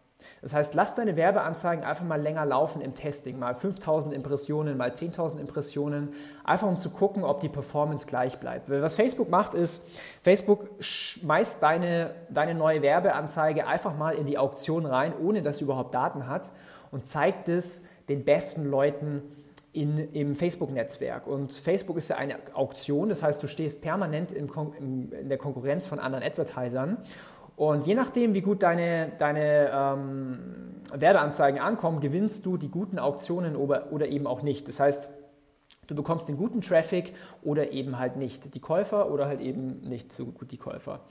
Das 0.41 0.53
heißt, 0.53 0.73
lass 0.73 0.95
deine 0.95 1.15
Werbeanzeigen 1.15 1.83
einfach 1.83 2.05
mal 2.05 2.21
länger 2.21 2.45
laufen 2.45 2.81
im 2.81 2.93
Testing, 2.93 3.39
mal 3.39 3.55
5000 3.55 4.13
Impressionen, 4.13 4.77
mal 4.77 4.91
10.000 4.91 5.39
Impressionen, 5.39 6.13
einfach 6.43 6.67
um 6.67 6.79
zu 6.79 6.89
gucken, 6.89 7.23
ob 7.23 7.39
die 7.39 7.49
Performance 7.49 8.07
gleich 8.07 8.39
bleibt. 8.39 8.69
Weil 8.69 8.81
was 8.81 8.95
Facebook 8.95 9.29
macht 9.29 9.53
ist, 9.53 9.85
Facebook 10.21 10.69
schmeißt 10.79 11.61
deine, 11.61 12.11
deine 12.29 12.55
neue 12.55 12.81
Werbeanzeige 12.81 13.67
einfach 13.67 13.95
mal 13.97 14.15
in 14.15 14.25
die 14.25 14.37
Auktion 14.37 14.85
rein, 14.85 15.13
ohne 15.17 15.41
dass 15.41 15.59
sie 15.59 15.65
überhaupt 15.65 15.93
Daten 15.93 16.27
hat 16.27 16.51
und 16.91 17.07
zeigt 17.07 17.49
es 17.49 17.85
den 18.09 18.25
besten 18.25 18.65
Leuten 18.69 19.21
in, 19.73 20.13
im 20.13 20.35
Facebook-Netzwerk. 20.35 21.25
Und 21.25 21.51
Facebook 21.51 21.97
ist 21.97 22.09
ja 22.09 22.17
eine 22.17 22.35
Auktion, 22.53 23.09
das 23.09 23.23
heißt, 23.23 23.41
du 23.41 23.47
stehst 23.47 23.81
permanent 23.81 24.31
in, 24.31 24.47
in 24.79 25.29
der 25.29 25.39
Konkurrenz 25.39 25.87
von 25.87 25.99
anderen 25.99 26.23
Advertisern 26.23 26.97
und 27.55 27.85
je 27.85 27.95
nachdem, 27.95 28.33
wie 28.33 28.41
gut 28.41 28.63
deine, 28.63 29.11
deine 29.19 29.69
ähm, 29.71 30.39
Werbeanzeigen 30.93 31.59
ankommen, 31.59 31.99
gewinnst 31.99 32.45
du 32.45 32.57
die 32.57 32.69
guten 32.69 32.97
Auktionen 32.99 33.55
oder, 33.55 34.07
eben 34.07 34.25
auch 34.25 34.41
nicht. 34.41 34.67
Das 34.67 34.79
heißt, 34.79 35.09
du 35.87 35.95
bekommst 35.95 36.27
den 36.29 36.37
guten 36.37 36.61
Traffic 36.61 37.13
oder 37.43 37.71
eben 37.71 37.99
halt 37.99 38.15
nicht 38.15 38.55
die 38.55 38.59
Käufer 38.59 39.11
oder 39.11 39.27
halt 39.27 39.39
eben 39.39 39.81
nicht 39.81 40.11
so 40.11 40.25
gut 40.25 40.51
die 40.51 40.57
Käufer. 40.57 41.01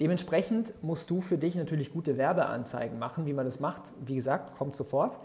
Dementsprechend 0.00 0.74
musst 0.82 1.08
du 1.10 1.20
für 1.20 1.38
dich 1.38 1.54
natürlich 1.54 1.92
gute 1.92 2.18
Werbeanzeigen 2.18 2.98
machen. 2.98 3.26
Wie 3.26 3.32
man 3.32 3.44
das 3.44 3.60
macht, 3.60 3.82
wie 4.04 4.16
gesagt, 4.16 4.56
kommt 4.58 4.74
sofort. 4.74 5.20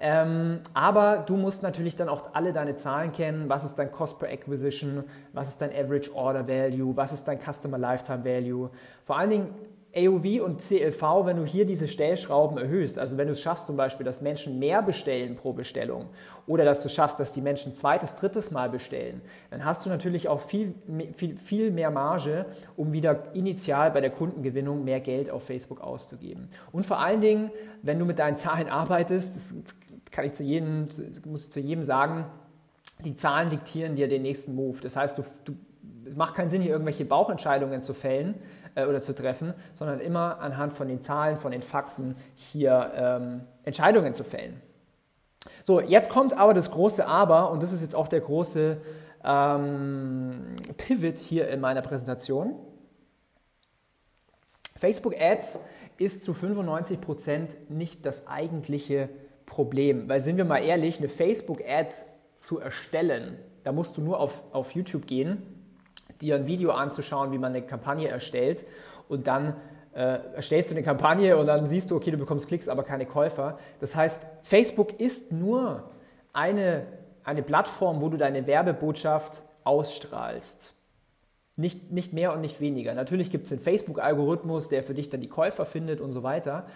Ähm, 0.00 0.60
aber 0.74 1.24
du 1.26 1.36
musst 1.36 1.62
natürlich 1.62 1.96
dann 1.96 2.08
auch 2.08 2.34
alle 2.34 2.52
deine 2.52 2.76
Zahlen 2.76 3.12
kennen. 3.12 3.48
Was 3.48 3.64
ist 3.64 3.76
dein 3.76 3.90
Cost 3.90 4.18
per 4.18 4.28
Acquisition? 4.28 5.04
Was 5.32 5.48
ist 5.48 5.62
dein 5.62 5.70
Average 5.70 6.14
Order 6.14 6.46
Value? 6.46 6.96
Was 6.96 7.12
ist 7.12 7.26
dein 7.26 7.40
Customer 7.40 7.78
Lifetime 7.78 8.24
Value? 8.24 8.70
Vor 9.02 9.18
allen 9.18 9.30
Dingen 9.30 9.54
AOV 9.96 10.42
und 10.42 10.60
CLV, 10.60 11.02
wenn 11.24 11.38
du 11.38 11.46
hier 11.46 11.64
diese 11.64 11.88
Stellschrauben 11.88 12.58
erhöhst, 12.58 12.98
also 12.98 13.16
wenn 13.16 13.26
du 13.26 13.32
es 13.32 13.40
schaffst 13.40 13.66
zum 13.66 13.76
Beispiel, 13.76 14.04
dass 14.04 14.20
Menschen 14.20 14.58
mehr 14.58 14.82
bestellen 14.82 15.34
pro 15.34 15.54
Bestellung 15.54 16.10
oder 16.46 16.64
dass 16.64 16.82
du 16.82 16.90
schaffst, 16.90 17.18
dass 17.18 17.32
die 17.32 17.40
Menschen 17.40 17.74
zweites, 17.74 18.16
drittes 18.16 18.50
Mal 18.50 18.68
bestellen, 18.68 19.22
dann 19.50 19.64
hast 19.64 19.86
du 19.86 19.90
natürlich 19.90 20.28
auch 20.28 20.40
viel, 20.40 20.74
viel, 21.16 21.38
viel 21.38 21.70
mehr 21.70 21.90
Marge, 21.90 22.44
um 22.76 22.92
wieder 22.92 23.34
initial 23.34 23.90
bei 23.90 24.02
der 24.02 24.10
Kundengewinnung 24.10 24.84
mehr 24.84 25.00
Geld 25.00 25.30
auf 25.30 25.44
Facebook 25.44 25.80
auszugeben. 25.80 26.48
Und 26.70 26.84
vor 26.84 26.98
allen 26.98 27.22
Dingen, 27.22 27.50
wenn 27.82 27.98
du 27.98 28.04
mit 28.04 28.18
deinen 28.18 28.36
Zahlen 28.36 28.68
arbeitest, 28.68 29.36
das 29.36 29.54
kann 30.10 30.26
ich 30.26 30.32
zu 30.32 30.42
jedem, 30.42 30.88
muss 31.26 31.46
ich 31.46 31.50
zu 31.50 31.60
jedem 31.60 31.82
sagen, 31.82 32.26
die 33.04 33.14
Zahlen 33.14 33.48
diktieren 33.48 33.96
dir 33.96 34.08
den 34.08 34.22
nächsten 34.22 34.54
Move. 34.54 34.78
Das 34.82 34.96
heißt, 34.96 35.18
du, 35.18 35.24
du, 35.44 35.56
es 36.08 36.16
macht 36.16 36.34
keinen 36.34 36.50
Sinn, 36.50 36.62
hier 36.62 36.72
irgendwelche 36.72 37.04
Bauchentscheidungen 37.04 37.82
zu 37.82 37.94
fällen 37.94 38.34
äh, 38.74 38.86
oder 38.86 39.00
zu 39.00 39.14
treffen, 39.14 39.54
sondern 39.74 40.00
immer 40.00 40.40
anhand 40.40 40.72
von 40.72 40.88
den 40.88 41.00
Zahlen, 41.02 41.36
von 41.36 41.52
den 41.52 41.62
Fakten 41.62 42.16
hier 42.34 42.92
ähm, 42.94 43.40
Entscheidungen 43.64 44.14
zu 44.14 44.24
fällen. 44.24 44.60
So, 45.62 45.80
jetzt 45.80 46.10
kommt 46.10 46.36
aber 46.36 46.54
das 46.54 46.70
große 46.70 47.06
Aber 47.06 47.50
und 47.50 47.62
das 47.62 47.72
ist 47.72 47.82
jetzt 47.82 47.94
auch 47.94 48.08
der 48.08 48.20
große 48.20 48.78
ähm, 49.24 50.56
Pivot 50.76 51.18
hier 51.18 51.48
in 51.48 51.60
meiner 51.60 51.82
Präsentation. 51.82 52.54
Facebook 54.76 55.14
Ads 55.20 55.60
ist 55.98 56.22
zu 56.22 56.32
95% 56.32 57.56
nicht 57.68 58.06
das 58.06 58.28
eigentliche 58.28 59.08
Problem. 59.46 60.08
Weil 60.08 60.20
sind 60.20 60.36
wir 60.36 60.44
mal 60.44 60.58
ehrlich, 60.58 60.98
eine 60.98 61.08
Facebook 61.08 61.60
Ad 61.68 61.92
zu 62.36 62.60
erstellen, 62.60 63.36
da 63.64 63.72
musst 63.72 63.96
du 63.96 64.00
nur 64.00 64.20
auf, 64.20 64.42
auf 64.52 64.72
YouTube 64.72 65.06
gehen, 65.06 65.42
dir 66.20 66.36
ein 66.36 66.46
Video 66.46 66.72
anzuschauen, 66.72 67.32
wie 67.32 67.38
man 67.38 67.52
eine 67.52 67.62
Kampagne 67.62 68.08
erstellt 68.08 68.66
und 69.08 69.26
dann 69.26 69.54
äh, 69.94 70.18
erstellst 70.34 70.70
du 70.70 70.74
eine 70.74 70.84
Kampagne 70.84 71.36
und 71.36 71.46
dann 71.46 71.66
siehst 71.66 71.90
du, 71.90 71.96
okay, 71.96 72.10
du 72.10 72.18
bekommst 72.18 72.46
Klicks, 72.46 72.68
aber 72.68 72.82
keine 72.82 73.06
Käufer. 73.06 73.58
Das 73.80 73.96
heißt, 73.96 74.26
Facebook 74.42 75.00
ist 75.00 75.32
nur 75.32 75.90
eine, 76.32 76.86
eine 77.24 77.42
Plattform, 77.42 78.00
wo 78.00 78.08
du 78.08 78.16
deine 78.16 78.46
Werbebotschaft 78.46 79.42
ausstrahlst. 79.64 80.74
Nicht, 81.56 81.90
nicht 81.90 82.12
mehr 82.12 82.32
und 82.32 82.40
nicht 82.40 82.60
weniger. 82.60 82.94
Natürlich 82.94 83.30
gibt 83.30 83.44
es 83.44 83.50
den 83.50 83.58
Facebook-Algorithmus, 83.58 84.68
der 84.68 84.84
für 84.84 84.94
dich 84.94 85.10
dann 85.10 85.20
die 85.20 85.28
Käufer 85.28 85.66
findet 85.66 86.00
und 86.00 86.12
so 86.12 86.22
weiter. 86.22 86.66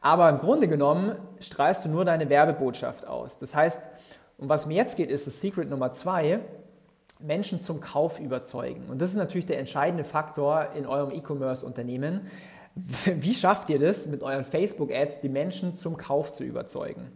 Aber 0.00 0.28
im 0.30 0.38
Grunde 0.38 0.68
genommen 0.68 1.16
strahlst 1.40 1.84
du 1.84 1.88
nur 1.88 2.04
deine 2.04 2.28
Werbebotschaft 2.28 3.06
aus. 3.06 3.38
Das 3.38 3.54
heißt, 3.54 3.90
um 4.38 4.48
was 4.48 4.66
mir 4.66 4.74
jetzt 4.74 4.96
geht, 4.96 5.10
ist 5.10 5.26
das 5.26 5.40
Secret 5.40 5.68
Nummer 5.68 5.92
zwei, 5.92 6.40
Menschen 7.22 7.60
zum 7.60 7.80
Kauf 7.80 8.18
überzeugen. 8.18 8.88
Und 8.88 9.00
das 9.00 9.10
ist 9.10 9.16
natürlich 9.16 9.46
der 9.46 9.58
entscheidende 9.58 10.04
Faktor 10.04 10.68
in 10.74 10.86
eurem 10.86 11.10
E-Commerce-Unternehmen. 11.10 12.28
Wie 12.74 13.34
schafft 13.34 13.70
ihr 13.70 13.78
das, 13.78 14.08
mit 14.08 14.22
euren 14.22 14.44
Facebook-Ads 14.44 15.20
die 15.20 15.28
Menschen 15.28 15.74
zum 15.74 15.96
Kauf 15.96 16.32
zu 16.32 16.44
überzeugen? 16.44 17.12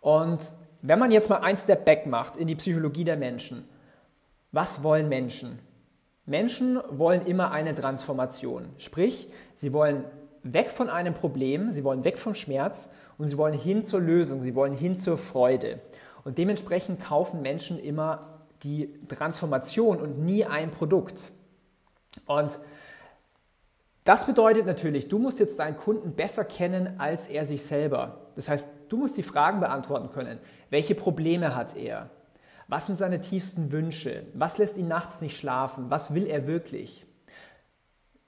Und 0.00 0.52
wenn 0.82 0.98
man 0.98 1.10
jetzt 1.10 1.30
mal 1.30 1.38
ein 1.38 1.56
Step 1.56 1.84
back 1.84 2.06
macht 2.06 2.36
in 2.36 2.46
die 2.46 2.56
Psychologie 2.56 3.04
der 3.04 3.16
Menschen, 3.16 3.66
was 4.52 4.82
wollen 4.82 5.08
Menschen? 5.08 5.58
Menschen 6.26 6.78
wollen 6.90 7.24
immer 7.26 7.52
eine 7.52 7.74
Transformation. 7.74 8.68
Sprich, 8.78 9.28
sie 9.54 9.72
wollen 9.72 10.04
weg 10.42 10.70
von 10.70 10.88
einem 10.88 11.14
Problem, 11.14 11.72
sie 11.72 11.84
wollen 11.84 12.04
weg 12.04 12.18
vom 12.18 12.34
Schmerz 12.34 12.90
und 13.18 13.28
sie 13.28 13.38
wollen 13.38 13.54
hin 13.54 13.82
zur 13.82 14.00
Lösung, 14.00 14.42
sie 14.42 14.54
wollen 14.54 14.74
hin 14.74 14.96
zur 14.96 15.18
Freude. 15.18 15.80
Und 16.24 16.38
dementsprechend 16.38 17.00
kaufen 17.00 17.42
Menschen 17.42 17.78
immer 17.78 18.33
die 18.62 18.92
Transformation 19.08 20.00
und 20.00 20.18
nie 20.18 20.44
ein 20.44 20.70
Produkt. 20.70 21.30
Und 22.26 22.58
das 24.04 24.26
bedeutet 24.26 24.66
natürlich, 24.66 25.08
du 25.08 25.18
musst 25.18 25.38
jetzt 25.38 25.58
deinen 25.58 25.76
Kunden 25.76 26.12
besser 26.12 26.44
kennen 26.44 27.00
als 27.00 27.28
er 27.28 27.46
sich 27.46 27.64
selber. 27.64 28.30
Das 28.36 28.48
heißt, 28.48 28.70
du 28.88 28.98
musst 28.98 29.16
die 29.16 29.22
Fragen 29.22 29.60
beantworten 29.60 30.10
können. 30.10 30.38
Welche 30.70 30.94
Probleme 30.94 31.56
hat 31.56 31.76
er? 31.76 32.10
Was 32.68 32.86
sind 32.86 32.96
seine 32.96 33.20
tiefsten 33.20 33.72
Wünsche? 33.72 34.26
Was 34.34 34.58
lässt 34.58 34.76
ihn 34.76 34.88
nachts 34.88 35.20
nicht 35.20 35.36
schlafen? 35.36 35.90
Was 35.90 36.14
will 36.14 36.26
er 36.26 36.46
wirklich? 36.46 37.06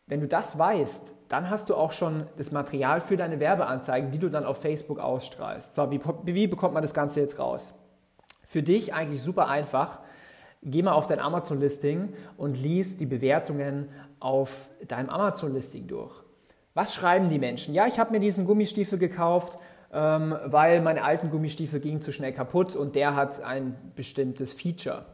Wenn 0.06 0.21
du 0.21 0.28
das 0.28 0.59
weißt, 0.59 1.14
dann 1.28 1.50
hast 1.50 1.68
du 1.68 1.75
auch 1.75 1.92
schon 1.92 2.26
das 2.37 2.52
Material 2.52 3.00
für 3.00 3.16
deine 3.16 3.40
Werbeanzeigen, 3.40 4.12
die 4.12 4.18
du 4.18 4.30
dann 4.30 4.45
auf 4.45 4.61
Facebook 4.61 5.00
ausstrahlst. 5.00 5.75
So, 5.75 5.90
wie, 5.90 6.00
wie 6.23 6.47
bekommt 6.47 6.75
man 6.75 6.83
das 6.83 6.95
Ganze 6.95 7.21
jetzt 7.21 7.38
raus? 7.38 7.75
Für 8.45 8.62
dich 8.62 8.95
eigentlich 8.95 9.21
super 9.21 9.49
einfach 9.49 9.99
geh 10.63 10.83
mal 10.83 10.93
auf 10.93 11.07
dein 11.07 11.21
Amazon-Listing 11.21 12.13
und 12.37 12.61
lies 12.61 12.99
die 12.99 13.07
Bewertungen 13.07 13.89
auf 14.21 14.71
deinem 14.87 15.11
Amazon-Listing 15.11 15.87
durch. 15.87 16.15
Was 16.75 16.95
schreiben 16.95 17.29
die 17.29 17.39
Menschen? 17.39 17.75
Ja, 17.75 17.87
ich 17.87 17.99
habe 17.99 18.13
mir 18.13 18.21
diesen 18.21 18.45
Gummistiefel 18.45 18.99
gekauft, 18.99 19.59
ähm, 19.93 20.37
weil 20.45 20.83
meine 20.83 21.05
alten 21.05 21.31
Gummistiefel 21.31 21.81
gingen 21.81 22.01
zu 22.01 22.13
schnell 22.13 22.33
kaputt 22.33 22.77
und 22.77 22.97
der 22.97 23.15
hat 23.15 23.43
ein 23.43 23.77
bestimmtes 23.95 24.53
Feature. 24.53 25.07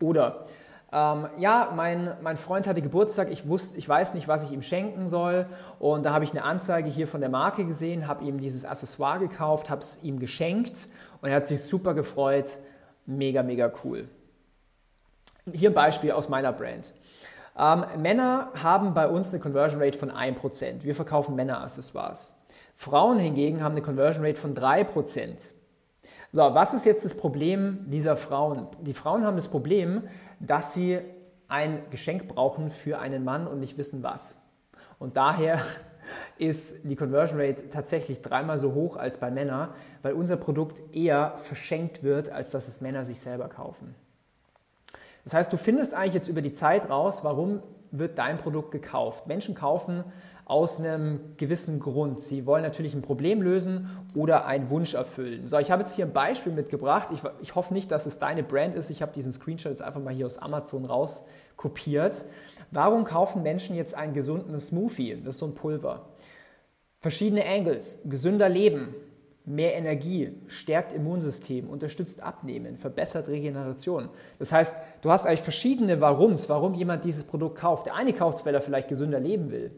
Oder 0.00 0.46
ähm, 0.92 1.28
ja, 1.38 1.72
mein, 1.74 2.16
mein 2.20 2.36
Freund 2.36 2.66
hatte 2.66 2.82
Geburtstag, 2.82 3.30
ich, 3.30 3.48
wusste, 3.48 3.78
ich 3.78 3.88
weiß 3.88 4.12
nicht, 4.14 4.28
was 4.28 4.44
ich 4.44 4.52
ihm 4.52 4.62
schenken 4.62 5.08
soll. 5.08 5.46
Und 5.78 6.04
da 6.04 6.12
habe 6.12 6.24
ich 6.24 6.32
eine 6.32 6.44
Anzeige 6.44 6.90
hier 6.90 7.08
von 7.08 7.20
der 7.20 7.30
Marke 7.30 7.64
gesehen, 7.64 8.06
habe 8.08 8.24
ihm 8.24 8.38
dieses 8.38 8.64
Accessoire 8.64 9.18
gekauft, 9.18 9.70
habe 9.70 9.80
es 9.80 10.02
ihm 10.02 10.18
geschenkt 10.18 10.88
und 11.20 11.30
er 11.30 11.36
hat 11.36 11.46
sich 11.46 11.62
super 11.62 11.94
gefreut. 11.94 12.58
Mega, 13.06 13.42
mega 13.42 13.72
cool. 13.84 14.08
Hier 15.50 15.70
ein 15.70 15.74
Beispiel 15.74 16.12
aus 16.12 16.28
meiner 16.28 16.52
Brand. 16.52 16.94
Ähm, 17.58 17.84
Männer 17.98 18.52
haben 18.62 18.94
bei 18.94 19.08
uns 19.08 19.30
eine 19.30 19.40
Conversion 19.40 19.82
Rate 19.82 19.98
von 19.98 20.10
1%. 20.10 20.84
Wir 20.84 20.94
verkaufen 20.94 21.34
Männeraccessoires. 21.34 22.34
Frauen 22.76 23.18
hingegen 23.18 23.62
haben 23.62 23.72
eine 23.72 23.82
Conversion 23.82 24.24
Rate 24.24 24.38
von 24.38 24.54
3%. 24.54 25.50
So, 26.30 26.42
was 26.42 26.74
ist 26.74 26.86
jetzt 26.86 27.04
das 27.04 27.14
Problem 27.14 27.86
dieser 27.90 28.16
Frauen? 28.16 28.68
Die 28.80 28.94
Frauen 28.94 29.26
haben 29.26 29.36
das 29.36 29.48
Problem, 29.48 30.04
dass 30.40 30.72
sie 30.72 31.00
ein 31.48 31.82
Geschenk 31.90 32.28
brauchen 32.28 32.70
für 32.70 33.00
einen 33.00 33.24
Mann 33.24 33.46
und 33.46 33.60
nicht 33.60 33.76
wissen 33.76 34.02
was. 34.02 34.40
Und 34.98 35.16
daher 35.16 35.60
ist 36.38 36.88
die 36.88 36.96
Conversion 36.96 37.40
Rate 37.40 37.68
tatsächlich 37.68 38.22
dreimal 38.22 38.58
so 38.58 38.74
hoch 38.74 38.96
als 38.96 39.18
bei 39.18 39.30
Männern, 39.30 39.70
weil 40.02 40.14
unser 40.14 40.36
Produkt 40.36 40.80
eher 40.94 41.36
verschenkt 41.36 42.04
wird, 42.04 42.30
als 42.30 42.52
dass 42.52 42.68
es 42.68 42.80
Männer 42.80 43.04
sich 43.04 43.20
selber 43.20 43.48
kaufen. 43.48 43.94
Das 45.24 45.34
heißt, 45.34 45.52
du 45.52 45.56
findest 45.56 45.94
eigentlich 45.94 46.14
jetzt 46.14 46.28
über 46.28 46.42
die 46.42 46.52
Zeit 46.52 46.90
raus, 46.90 47.20
warum 47.22 47.62
wird 47.90 48.18
dein 48.18 48.38
Produkt 48.38 48.70
gekauft. 48.70 49.26
Menschen 49.26 49.54
kaufen 49.54 50.04
aus 50.44 50.80
einem 50.80 51.36
gewissen 51.36 51.78
Grund. 51.78 52.20
Sie 52.20 52.46
wollen 52.46 52.62
natürlich 52.62 52.94
ein 52.94 53.02
Problem 53.02 53.42
lösen 53.42 53.88
oder 54.14 54.46
einen 54.46 54.70
Wunsch 54.70 54.94
erfüllen. 54.94 55.46
So, 55.46 55.58
ich 55.58 55.70
habe 55.70 55.82
jetzt 55.82 55.94
hier 55.94 56.06
ein 56.06 56.12
Beispiel 56.12 56.52
mitgebracht. 56.52 57.08
Ich, 57.12 57.20
ich 57.40 57.54
hoffe 57.54 57.72
nicht, 57.72 57.90
dass 57.90 58.06
es 58.06 58.18
deine 58.18 58.42
Brand 58.42 58.74
ist. 58.74 58.90
Ich 58.90 59.02
habe 59.02 59.12
diesen 59.12 59.32
Screenshot 59.32 59.70
jetzt 59.70 59.82
einfach 59.82 60.00
mal 60.00 60.12
hier 60.12 60.26
aus 60.26 60.38
Amazon 60.38 60.84
raus 60.84 61.24
kopiert. 61.56 62.24
Warum 62.70 63.04
kaufen 63.04 63.42
Menschen 63.42 63.76
jetzt 63.76 63.94
einen 63.94 64.14
gesunden 64.14 64.58
Smoothie? 64.58 65.20
Das 65.24 65.34
ist 65.34 65.38
so 65.38 65.46
ein 65.46 65.54
Pulver. 65.54 66.08
Verschiedene 66.98 67.44
Angles, 67.46 68.02
gesünder 68.04 68.48
Leben, 68.48 68.94
mehr 69.44 69.74
Energie, 69.74 70.32
stärkt 70.46 70.92
Immunsystem, 70.92 71.68
unterstützt 71.68 72.22
Abnehmen, 72.22 72.76
verbessert 72.76 73.28
Regeneration. 73.28 74.08
Das 74.38 74.52
heißt, 74.52 74.76
du 75.00 75.10
hast 75.10 75.26
eigentlich 75.26 75.42
verschiedene 75.42 76.00
Warums, 76.00 76.48
warum 76.48 76.74
jemand 76.74 77.04
dieses 77.04 77.24
Produkt 77.24 77.58
kauft. 77.58 77.86
Der 77.86 77.94
eine 77.94 78.12
kauft 78.12 78.38
es, 78.38 78.46
weil 78.46 78.54
er 78.54 78.60
vielleicht 78.60 78.88
gesünder 78.88 79.18
leben 79.18 79.50
will. 79.50 79.72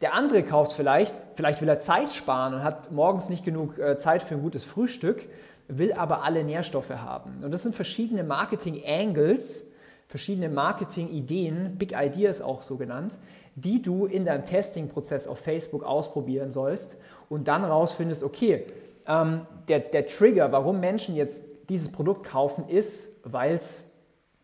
Der 0.00 0.14
andere 0.14 0.42
kauft 0.42 0.70
es 0.70 0.76
vielleicht, 0.76 1.22
vielleicht 1.34 1.60
will 1.60 1.68
er 1.68 1.80
Zeit 1.80 2.12
sparen 2.12 2.54
und 2.54 2.64
hat 2.64 2.90
morgens 2.90 3.28
nicht 3.28 3.44
genug 3.44 3.78
äh, 3.78 3.98
Zeit 3.98 4.22
für 4.22 4.34
ein 4.34 4.42
gutes 4.42 4.64
Frühstück, 4.64 5.28
will 5.68 5.92
aber 5.92 6.24
alle 6.24 6.42
Nährstoffe 6.42 6.90
haben. 6.90 7.44
Und 7.44 7.50
das 7.50 7.62
sind 7.62 7.74
verschiedene 7.74 8.24
Marketing-Angles, 8.24 9.66
verschiedene 10.08 10.48
Marketing-Ideen, 10.48 11.76
Big 11.76 11.92
Ideas 11.94 12.40
auch 12.40 12.62
so 12.62 12.76
genannt, 12.76 13.18
die 13.54 13.82
du 13.82 14.06
in 14.06 14.24
deinem 14.24 14.46
Testing-Prozess 14.46 15.28
auf 15.28 15.38
Facebook 15.38 15.84
ausprobieren 15.84 16.50
sollst 16.50 16.96
und 17.28 17.46
dann 17.46 17.62
rausfindest, 17.64 18.24
okay, 18.24 18.64
ähm, 19.06 19.46
der, 19.68 19.80
der 19.80 20.06
Trigger, 20.06 20.52
warum 20.52 20.80
Menschen 20.80 21.14
jetzt 21.14 21.44
dieses 21.68 21.90
Produkt 21.90 22.26
kaufen, 22.26 22.68
ist, 22.68 23.16
weil 23.24 23.54
es 23.54 23.90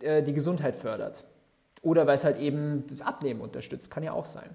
äh, 0.01 0.23
die 0.23 0.33
Gesundheit 0.33 0.77
fördert. 0.77 1.25
Oder 1.83 2.07
weil 2.07 2.17
es 2.17 2.25
halt 2.25 2.39
eben 2.39 2.85
das 2.89 3.01
Abnehmen 3.01 3.41
unterstützt. 3.41 3.91
Kann 3.91 4.03
ja 4.03 4.13
auch 4.13 4.27
sein. 4.27 4.51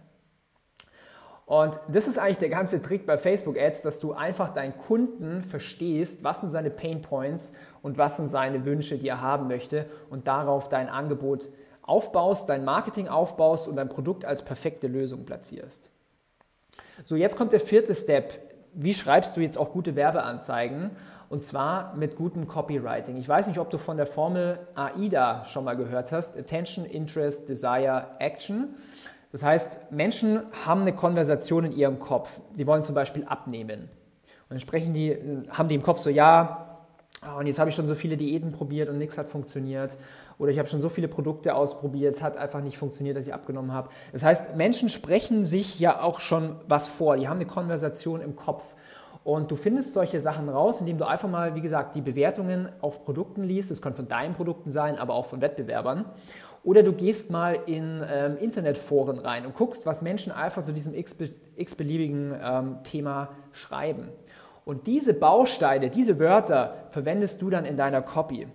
Und 1.46 1.80
das 1.90 2.08
ist 2.08 2.18
eigentlich 2.18 2.38
der 2.38 2.50
ganze 2.50 2.82
Trick 2.82 3.06
bei 3.06 3.18
Facebook 3.18 3.58
Ads, 3.58 3.82
dass 3.82 4.00
du 4.00 4.14
einfach 4.14 4.52
deinen 4.52 4.78
Kunden 4.78 5.44
verstehst, 5.44 6.24
was 6.24 6.42
sind 6.42 6.52
seine 6.52 6.70
Pain 6.70 7.02
Points 7.02 7.54
und 7.82 7.98
was 7.98 8.18
sind 8.18 8.30
seine 8.30 8.64
Wünsche, 8.64 8.98
die 8.98 9.10
er 9.10 9.22
haben 9.22 9.48
möchte 9.48 9.86
und 10.10 10.28
darauf 10.28 10.70
dein 10.70 10.88
Angebot 10.88 11.50
aufbaust, 11.82 12.48
dein 12.48 12.64
Marketing 12.64 13.10
aufbaust 13.10 13.68
und 13.68 13.76
dein 13.76 13.90
Produkt 13.90 14.24
als 14.24 14.44
perfekte 14.44 14.88
Lösung 14.88 15.26
platzierst. 15.26 15.90
So, 17.04 17.18
jetzt 17.18 17.36
kommt 17.36 17.52
der 17.52 17.60
vierte 17.60 17.96
Step 17.96 18.40
wie 18.74 18.94
schreibst 18.94 19.36
du 19.38 19.42
jetzt 19.42 19.58
auch 19.58 19.72
gute 19.72 19.96
Werbeanzeigen? 19.96 20.92
Und 21.30 21.44
zwar 21.44 21.96
mit 21.96 22.18
gutem 22.18 22.46
Copywriting. 22.46 23.16
Ich 23.16 23.28
weiß 23.28 23.48
nicht, 23.48 23.58
ob 23.58 23.70
du 23.70 23.78
von 23.78 23.96
der 23.96 24.06
Formel 24.06 24.60
AIDA 24.76 25.46
schon 25.46 25.64
mal 25.64 25.78
gehört 25.78 26.12
hast. 26.12 26.38
Attention, 26.38 26.84
Interest, 26.84 27.48
Desire, 27.48 28.08
Action. 28.20 28.76
Das 29.32 29.44
heißt, 29.44 29.94
Menschen 29.94 30.42
haben 30.66 30.82
eine 30.82 30.94
Konversation 30.94 31.64
in 31.64 31.72
ihrem 31.72 32.00
Kopf. 32.00 32.42
Sie 32.54 32.68
wollen 32.68 32.84
zum 32.84 32.96
Beispiel 32.96 33.24
abnehmen. 33.24 33.84
Und 33.84 34.50
dann 34.50 34.60
sprechen 34.60 34.94
die, 34.94 35.18
haben 35.50 35.70
die 35.70 35.76
im 35.76 35.84
Kopf 35.84 36.00
so, 36.00 36.10
ja, 36.10 36.80
ah, 37.22 37.38
und 37.38 37.48
jetzt 37.48 37.60
habe 37.60 37.70
ich 37.70 37.76
schon 37.78 37.88
so 37.88 37.96
viele 37.96 38.18
Diäten 38.18 38.52
probiert 38.52 38.90
und 38.90 38.98
nichts 38.98 39.18
hat 39.18 39.28
funktioniert. 39.28 39.98
Oder 40.42 40.50
ich 40.50 40.58
habe 40.58 40.68
schon 40.68 40.82
so 40.82 40.90
viele 40.90 41.08
Produkte 41.08 41.54
ausprobiert, 41.54 42.16
es 42.16 42.24
hat 42.24 42.36
einfach 42.36 42.62
nicht 42.62 42.76
funktioniert, 42.76 43.16
dass 43.16 43.28
ich 43.28 43.34
abgenommen 43.34 43.74
habe. 43.74 43.90
Das 44.12 44.24
heißt, 44.24 44.56
Menschen 44.56 44.90
sprechen 44.90 45.46
sich 45.46 45.80
ja 45.80 46.02
auch 46.02 46.20
schon 46.20 46.56
was 46.68 46.88
vor. 46.88 47.16
Die 47.16 47.28
haben 47.28 47.38
eine 47.38 47.46
Konversation 47.46 48.22
im 48.22 48.36
Kopf. 48.36 48.74
Und 49.24 49.52
du 49.52 49.56
findest 49.56 49.94
solche 49.94 50.20
Sachen 50.20 50.50
raus, 50.50 50.80
indem 50.80 50.98
du 50.98 51.06
einfach 51.06 51.30
mal, 51.30 51.54
wie 51.54 51.62
gesagt, 51.62 51.94
die 51.94 52.02
Bewertungen 52.02 52.70
auf 52.82 53.04
Produkten 53.04 53.44
liest. 53.44 53.70
Das 53.70 53.84
kann 53.84 53.94
von 53.94 54.08
deinen 54.08 54.34
Produkten 54.34 54.72
sein, 54.72 54.98
aber 54.98 55.14
auch 55.14 55.28
von 55.28 55.42
Wettbewerbern. 55.42 56.06
Oder 56.64 56.82
du 56.82 56.94
gehst 56.94 57.30
mal 57.30 57.60
in 57.68 58.04
ähm, 58.12 58.36
Internetforen 58.38 59.20
rein 59.20 59.46
und 59.46 59.54
guckst, 59.54 59.86
was 59.86 60.02
Menschen 60.02 60.32
einfach 60.32 60.64
zu 60.64 60.74
diesem 60.74 60.96
x-beliebigen 60.96 62.36
ähm, 62.44 62.78
Thema 62.84 63.30
schreiben. 63.52 64.10
Und 64.66 64.88
diese 64.88 65.14
Bausteine, 65.14 65.92
diese 65.92 66.18
Wörter 66.18 66.78
verwendest 66.90 67.44
du 67.44 67.52
dann 67.52 67.66
in 67.66 67.78
deiner 67.78 68.02
Copy. 68.02 68.48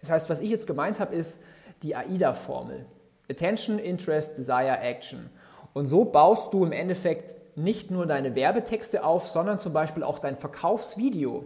Das 0.00 0.10
heißt, 0.10 0.30
was 0.30 0.40
ich 0.40 0.50
jetzt 0.50 0.66
gemeint 0.66 1.00
habe, 1.00 1.14
ist 1.14 1.44
die 1.82 1.94
AIDA-Formel. 1.94 2.86
Attention, 3.30 3.78
Interest, 3.78 4.36
Desire, 4.38 4.78
Action. 4.80 5.30
Und 5.74 5.86
so 5.86 6.04
baust 6.04 6.52
du 6.52 6.64
im 6.64 6.72
Endeffekt 6.72 7.36
nicht 7.56 7.90
nur 7.90 8.06
deine 8.06 8.34
Werbetexte 8.34 9.04
auf, 9.04 9.28
sondern 9.28 9.58
zum 9.58 9.72
Beispiel 9.72 10.02
auch 10.02 10.18
dein 10.18 10.36
Verkaufsvideo. 10.36 11.44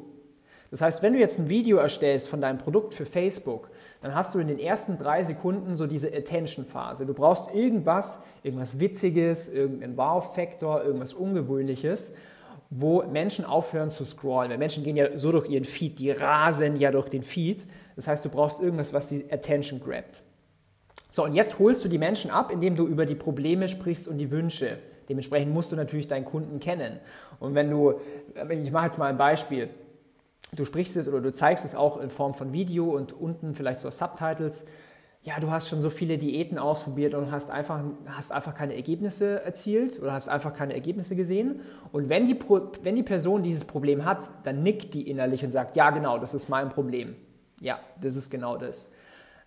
Das 0.71 0.81
heißt, 0.81 1.03
wenn 1.03 1.13
du 1.13 1.19
jetzt 1.19 1.39
ein 1.39 1.51
Video 1.51 1.77
erstellst 1.77 2.29
von 2.29 2.41
deinem 2.41 2.57
Produkt 2.59 2.95
für 2.95 3.05
Facebook, 3.05 3.71
dann 4.01 4.15
hast 4.15 4.35
du 4.35 4.39
in 4.39 4.49
den 4.49 4.59
ersten 4.59 4.97
drei 4.97 5.23
Sekunden 5.23 5.77
so 5.77 5.87
diese 5.87 6.09
Attention-Phase. 6.09 7.05
Du 7.05 7.13
brauchst 7.13 7.55
irgendwas, 7.55 8.23
irgendwas 8.43 8.81
Witziges, 8.81 9.53
irgendeinen 9.53 9.97
Wow-Faktor, 9.99 10.83
irgendwas 10.83 11.13
Ungewöhnliches, 11.13 12.15
wo 12.71 13.03
Menschen 13.03 13.45
aufhören 13.45 13.91
zu 13.91 14.07
scrollen. 14.07 14.51
Weil 14.51 14.57
Menschen 14.57 14.83
gehen 14.83 14.97
ja 14.97 15.17
so 15.17 15.31
durch 15.31 15.49
ihren 15.51 15.65
Feed, 15.65 15.99
die 15.99 16.11
rasen 16.11 16.77
ja 16.77 16.91
durch 16.91 17.11
den 17.11 17.23
Feed. 17.23 17.67
Das 18.03 18.09
heißt, 18.09 18.25
du 18.25 18.31
brauchst 18.31 18.59
irgendwas, 18.59 18.93
was 18.93 19.11
die 19.11 19.25
Attention 19.31 19.79
grabt. 19.79 20.23
So, 21.09 21.23
und 21.23 21.37
jetzt 21.37 21.61
holst 21.61 21.85
du 21.85 21.89
die 21.89 21.99
Menschen 21.99 22.33
ab, 22.33 22.51
indem 22.51 22.75
du 22.75 22.85
über 22.85 23.07
die 23.07 23.15
Probleme 23.15 23.69
sprichst 23.69 24.09
und 24.09 24.19
die 24.19 24.33
Wünsche. 24.33 24.79
Dementsprechend 25.09 25.55
musst 25.55 25.71
du 25.71 25.77
natürlich 25.77 26.09
deinen 26.09 26.25
Kunden 26.25 26.59
kennen. 26.59 26.99
Und 27.39 27.55
wenn 27.55 27.71
du, 27.71 27.95
ich 28.51 28.73
mache 28.73 28.87
jetzt 28.87 28.99
mal 28.99 29.07
ein 29.07 29.19
Beispiel, 29.19 29.71
du 30.53 30.65
sprichst 30.65 30.97
es 30.97 31.07
oder 31.07 31.21
du 31.21 31.33
zeigst 31.33 31.65
es 31.65 31.77
auch 31.77 31.97
in 32.01 32.11
Form 32.11 32.35
von 32.35 32.53
Video 32.53 32.87
und 32.87 33.13
unten 33.13 33.55
vielleicht 33.55 33.79
so 33.79 33.89
Subtitles, 33.89 34.67
ja, 35.23 35.39
du 35.39 35.53
hast 35.53 35.69
schon 35.69 35.81
so 35.81 35.89
viele 35.89 36.19
Diäten 36.19 36.59
ausprobiert 36.59 37.15
und 37.15 37.31
hast 37.31 37.53
einfach, 37.53 37.85
hast 38.07 38.33
einfach 38.33 38.57
keine 38.57 38.75
Ergebnisse 38.75 39.45
erzielt 39.45 40.03
oder 40.03 40.13
hast 40.13 40.29
einfach 40.29 40.55
keine 40.55 40.75
Ergebnisse 40.75 41.15
gesehen. 41.15 41.61
Und 41.93 42.09
wenn 42.09 42.27
die, 42.27 42.37
wenn 42.83 42.97
die 42.97 43.05
Person 43.05 43.45
dieses 43.45 43.65
Problem 43.65 44.05
hat, 44.05 44.29
dann 44.43 44.65
nickt 44.65 44.95
die 44.95 45.09
innerlich 45.09 45.45
und 45.45 45.53
sagt, 45.53 45.77
ja, 45.77 45.91
genau, 45.91 46.19
das 46.19 46.35
ist 46.35 46.49
mein 46.49 46.69
Problem. 46.69 47.15
Ja, 47.63 47.79
das 48.01 48.17
ist 48.17 48.29
genau 48.29 48.57
das. 48.57 48.91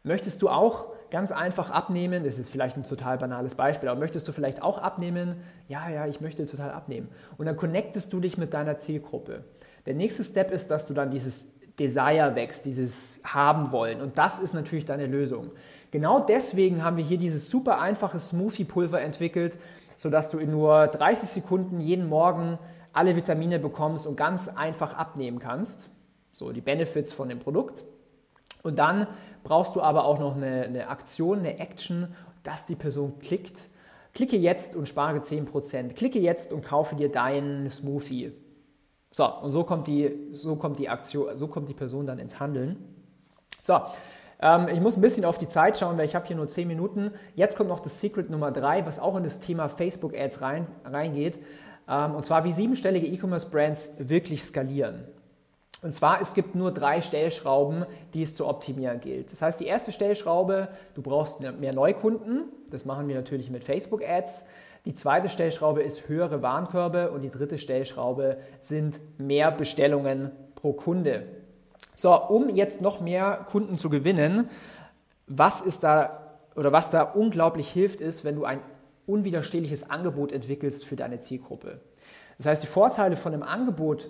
Möchtest 0.04 0.42
du 0.42 0.50
auch 0.50 0.88
ganz 1.12 1.32
einfach 1.32 1.70
abnehmen? 1.70 2.24
Das 2.24 2.40
ist 2.40 2.50
vielleicht 2.50 2.78
ein 2.78 2.84
total 2.84 3.18
banales 3.18 3.56
Beispiel, 3.56 3.90
aber 3.90 4.00
möchtest 4.00 4.28
du 4.28 4.32
vielleicht 4.32 4.62
auch 4.62 4.78
abnehmen? 4.78 5.42
Ja, 5.68 5.90
ja, 5.90 6.08
ich 6.08 6.22
möchte 6.22 6.46
total 6.46 6.72
abnehmen. 6.72 7.10
Und 7.38 7.46
dann 7.46 7.58
connectest 7.58 8.14
du 8.14 8.22
dich 8.22 8.38
mit 8.38 8.54
deiner 8.54 8.78
Zielgruppe. 8.78 9.44
Der 9.86 9.96
nächste 9.96 10.24
Step 10.24 10.52
ist, 10.52 10.72
dass 10.72 10.88
du 10.88 10.94
dann 10.94 11.12
dieses 11.12 11.56
Desire 11.78 12.36
wächst, 12.36 12.66
dieses 12.66 13.22
Haben 13.26 13.72
wollen. 13.72 14.02
Und 14.02 14.18
das 14.18 14.40
ist 14.40 14.54
natürlich 14.54 14.86
deine 14.86 15.08
Lösung. 15.08 15.52
Genau 15.92 16.22
deswegen 16.22 16.84
haben 16.84 16.96
wir 16.96 17.04
hier 17.04 17.18
dieses 17.18 17.50
super 17.50 17.82
einfache 17.82 18.20
Smoothie-Pulver 18.20 19.02
entwickelt, 19.02 19.58
sodass 19.98 20.30
du 20.30 20.38
in 20.38 20.52
nur 20.52 20.88
30 20.88 21.28
Sekunden 21.28 21.82
jeden 21.82 22.08
Morgen 22.08 22.60
alle 22.94 23.18
Vitamine 23.18 23.60
bekommst 23.60 24.08
und 24.08 24.16
ganz 24.16 24.48
einfach 24.48 24.94
abnehmen 24.94 25.40
kannst. 25.40 25.90
So 26.32 26.52
die 26.52 26.62
Benefits 26.62 27.12
von 27.12 27.28
dem 27.30 27.40
Produkt. 27.40 27.84
Und 28.66 28.80
dann 28.80 29.08
brauchst 29.44 29.76
du 29.76 29.82
aber 29.82 30.06
auch 30.06 30.20
noch 30.20 30.36
eine, 30.36 30.64
eine 30.64 30.88
Aktion, 30.88 31.40
eine 31.40 31.60
Action, 31.60 32.16
dass 32.44 32.66
die 32.66 32.76
Person 32.76 33.20
klickt. 33.20 33.70
Klicke 34.14 34.38
jetzt 34.38 34.76
und 34.76 34.88
spare 34.88 35.20
10%. 35.20 35.94
Klicke 35.94 36.20
jetzt 36.20 36.52
und 36.52 36.64
kaufe 36.64 36.96
dir 36.96 37.12
deinen 37.12 37.70
Smoothie. 37.70 38.32
So, 39.12 39.32
und 39.34 39.52
so 39.52 39.64
kommt 39.64 39.88
die, 39.88 40.30
so 40.32 40.56
kommt 40.56 40.80
die 40.80 40.90
Aktion, 40.90 41.38
so 41.38 41.48
kommt 41.48 41.70
die 41.70 41.74
Person 41.74 42.08
dann 42.08 42.18
ins 42.18 42.40
Handeln. 42.40 42.78
So, 43.62 43.80
ähm, 44.42 44.68
ich 44.74 44.82
muss 44.82 44.98
ein 44.98 45.02
bisschen 45.02 45.26
auf 45.26 45.38
die 45.38 45.48
Zeit 45.48 45.78
schauen, 45.78 45.98
weil 45.98 46.06
ich 46.06 46.16
habe 46.16 46.26
hier 46.26 46.36
nur 46.36 46.48
10 46.48 46.68
Minuten. 46.68 47.12
Jetzt 47.36 47.56
kommt 47.56 47.70
noch 47.70 47.80
das 47.80 48.00
Secret 48.00 48.30
Nummer 48.30 48.52
3, 48.52 48.86
was 48.86 49.00
auch 49.00 49.16
in 49.16 49.24
das 49.24 49.40
Thema 49.40 49.70
Facebook 49.70 50.18
Ads 50.18 50.42
rein, 50.42 50.68
reingeht. 50.84 51.40
Ähm, 51.88 52.16
und 52.16 52.26
zwar, 52.26 52.44
wie 52.46 52.52
siebenstellige 52.52 53.08
E-Commerce-Brands 53.08 53.96
wirklich 54.00 54.44
skalieren. 54.44 55.04
Und 55.82 55.94
zwar, 55.94 56.22
es 56.22 56.34
gibt 56.34 56.56
nur 56.56 56.72
drei 56.72 57.02
Stellschrauben, 57.02 57.86
die 58.14 58.24
es 58.24 58.36
zu 58.36 58.48
optimieren 58.48 59.02
gilt. 59.02 59.32
Das 59.32 59.42
heißt, 59.42 59.60
die 59.60 59.68
erste 59.68 59.92
Stellschraube, 59.92 60.70
du 60.96 61.02
brauchst 61.02 61.42
mehr 61.42 61.74
Neukunden. 61.74 62.46
Das 62.72 62.86
machen 62.86 63.08
wir 63.08 63.16
natürlich 63.16 63.50
mit 63.50 63.64
Facebook 63.64 64.02
Ads. 64.08 64.46
Die 64.86 64.94
zweite 64.94 65.30
Stellschraube 65.30 65.82
ist 65.82 66.08
höhere 66.08 66.42
Warenkörbe 66.42 67.12
und 67.12 67.22
die 67.22 67.30
dritte 67.30 67.58
Stellschraube 67.58 68.38
sind 68.62 69.00
mehr 69.18 69.52
Bestellungen 69.52 70.32
pro 70.56 70.74
Kunde. 70.74 71.24
So, 71.96 72.16
um 72.16 72.50
jetzt 72.50 72.82
noch 72.82 73.00
mehr 73.00 73.46
Kunden 73.50 73.78
zu 73.78 73.90
gewinnen, 73.90 74.50
was 75.28 75.62
ist 75.62 75.84
da 75.84 76.22
oder 76.56 76.72
was 76.72 76.90
da 76.90 77.02
unglaublich 77.02 77.70
hilft, 77.70 78.00
ist, 78.00 78.24
wenn 78.24 78.36
du 78.36 78.46
ein 78.46 78.60
unwiderstehliches 79.08 79.90
Angebot 79.90 80.32
entwickelst 80.32 80.86
für 80.86 80.96
deine 80.96 81.20
Zielgruppe. 81.20 81.80
Das 82.38 82.48
heißt, 82.48 82.64
die 82.64 82.68
Vorteile 82.68 83.16
von 83.16 83.34
einem 83.34 83.44
Angebot 83.44 84.10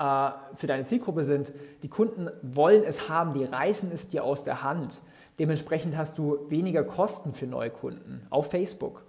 äh, 0.00 0.30
für 0.54 0.66
deine 0.66 0.84
Zielgruppe 0.84 1.24
sind, 1.24 1.52
die 1.82 1.88
Kunden 1.88 2.30
wollen 2.42 2.82
es 2.82 3.08
haben, 3.08 3.34
die 3.34 3.44
reißen 3.44 3.92
es 3.92 4.08
dir 4.08 4.24
aus 4.24 4.44
der 4.44 4.62
Hand. 4.62 5.02
Dementsprechend 5.38 5.96
hast 5.96 6.18
du 6.18 6.38
weniger 6.48 6.84
Kosten 6.84 7.34
für 7.34 7.46
Neukunden 7.46 8.26
auf 8.30 8.50
Facebook. 8.50 9.04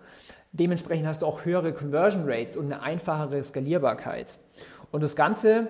Dementsprechend 0.51 1.08
hast 1.08 1.21
du 1.21 1.25
auch 1.25 1.45
höhere 1.45 1.71
Conversion 1.73 2.23
Rates 2.25 2.58
und 2.58 2.65
eine 2.65 2.82
einfachere 2.82 3.41
Skalierbarkeit. 3.41 4.38
Und 4.91 5.01
das 5.01 5.15
Ganze 5.15 5.69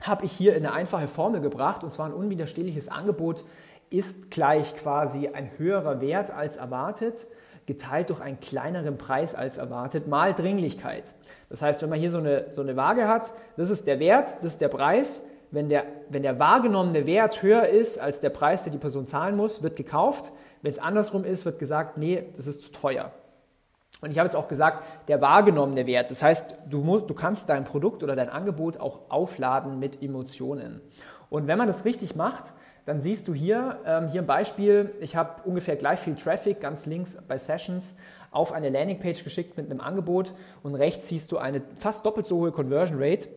habe 0.00 0.24
ich 0.24 0.32
hier 0.32 0.56
in 0.56 0.66
eine 0.66 0.74
einfache 0.74 1.06
Formel 1.06 1.40
gebracht, 1.40 1.84
und 1.84 1.92
zwar 1.92 2.06
ein 2.06 2.12
unwiderstehliches 2.12 2.88
Angebot 2.88 3.44
ist 3.88 4.30
gleich 4.30 4.74
quasi 4.76 5.28
ein 5.28 5.50
höherer 5.58 6.00
Wert 6.00 6.32
als 6.32 6.56
erwartet, 6.56 7.28
geteilt 7.66 8.10
durch 8.10 8.20
einen 8.20 8.40
kleineren 8.40 8.98
Preis 8.98 9.34
als 9.34 9.58
erwartet, 9.58 10.08
mal 10.08 10.34
Dringlichkeit. 10.34 11.14
Das 11.48 11.62
heißt, 11.62 11.82
wenn 11.82 11.90
man 11.90 11.98
hier 11.98 12.10
so 12.10 12.18
eine, 12.18 12.46
so 12.50 12.62
eine 12.62 12.76
Waage 12.76 13.08
hat, 13.08 13.32
das 13.56 13.70
ist 13.70 13.86
der 13.86 13.98
Wert, 14.00 14.36
das 14.36 14.44
ist 14.44 14.60
der 14.60 14.68
Preis. 14.68 15.24
Wenn 15.52 15.68
der, 15.68 15.84
wenn 16.08 16.22
der 16.22 16.38
wahrgenommene 16.38 17.06
Wert 17.06 17.42
höher 17.42 17.66
ist 17.66 17.98
als 17.98 18.20
der 18.20 18.30
Preis, 18.30 18.62
den 18.62 18.72
die 18.72 18.78
Person 18.78 19.06
zahlen 19.06 19.36
muss, 19.36 19.62
wird 19.62 19.76
gekauft. 19.76 20.32
Wenn 20.62 20.70
es 20.70 20.78
andersrum 20.78 21.24
ist, 21.24 21.44
wird 21.44 21.58
gesagt, 21.58 21.96
nee, 21.96 22.24
das 22.36 22.46
ist 22.46 22.62
zu 22.62 22.70
teuer. 22.70 23.12
Und 24.00 24.10
ich 24.10 24.18
habe 24.18 24.26
jetzt 24.26 24.36
auch 24.36 24.48
gesagt, 24.48 24.84
der 25.08 25.20
wahrgenommene 25.20 25.86
Wert. 25.86 26.10
Das 26.10 26.22
heißt, 26.22 26.56
du, 26.68 27.00
du 27.00 27.14
kannst 27.14 27.48
dein 27.48 27.64
Produkt 27.64 28.02
oder 28.02 28.16
dein 28.16 28.30
Angebot 28.30 28.78
auch 28.78 29.00
aufladen 29.10 29.78
mit 29.78 30.02
Emotionen. 30.02 30.80
Und 31.28 31.46
wenn 31.46 31.58
man 31.58 31.66
das 31.66 31.84
richtig 31.84 32.16
macht, 32.16 32.54
dann 32.90 33.00
siehst 33.00 33.28
du 33.28 33.34
hier, 33.34 33.78
ähm, 33.86 34.08
hier 34.08 34.20
ein 34.20 34.26
Beispiel, 34.26 34.92
ich 34.98 35.14
habe 35.14 35.42
ungefähr 35.44 35.76
gleich 35.76 36.00
viel 36.00 36.16
Traffic 36.16 36.60
ganz 36.60 36.86
links 36.86 37.16
bei 37.28 37.38
Sessions 37.38 37.96
auf 38.32 38.50
eine 38.50 38.68
Landingpage 38.68 39.22
geschickt 39.22 39.56
mit 39.56 39.70
einem 39.70 39.80
Angebot 39.80 40.34
und 40.64 40.74
rechts 40.74 41.06
siehst 41.06 41.30
du 41.30 41.38
eine 41.38 41.62
fast 41.78 42.04
doppelt 42.04 42.26
so 42.26 42.38
hohe 42.38 42.50
Conversion 42.50 43.00
Rate, 43.00 43.28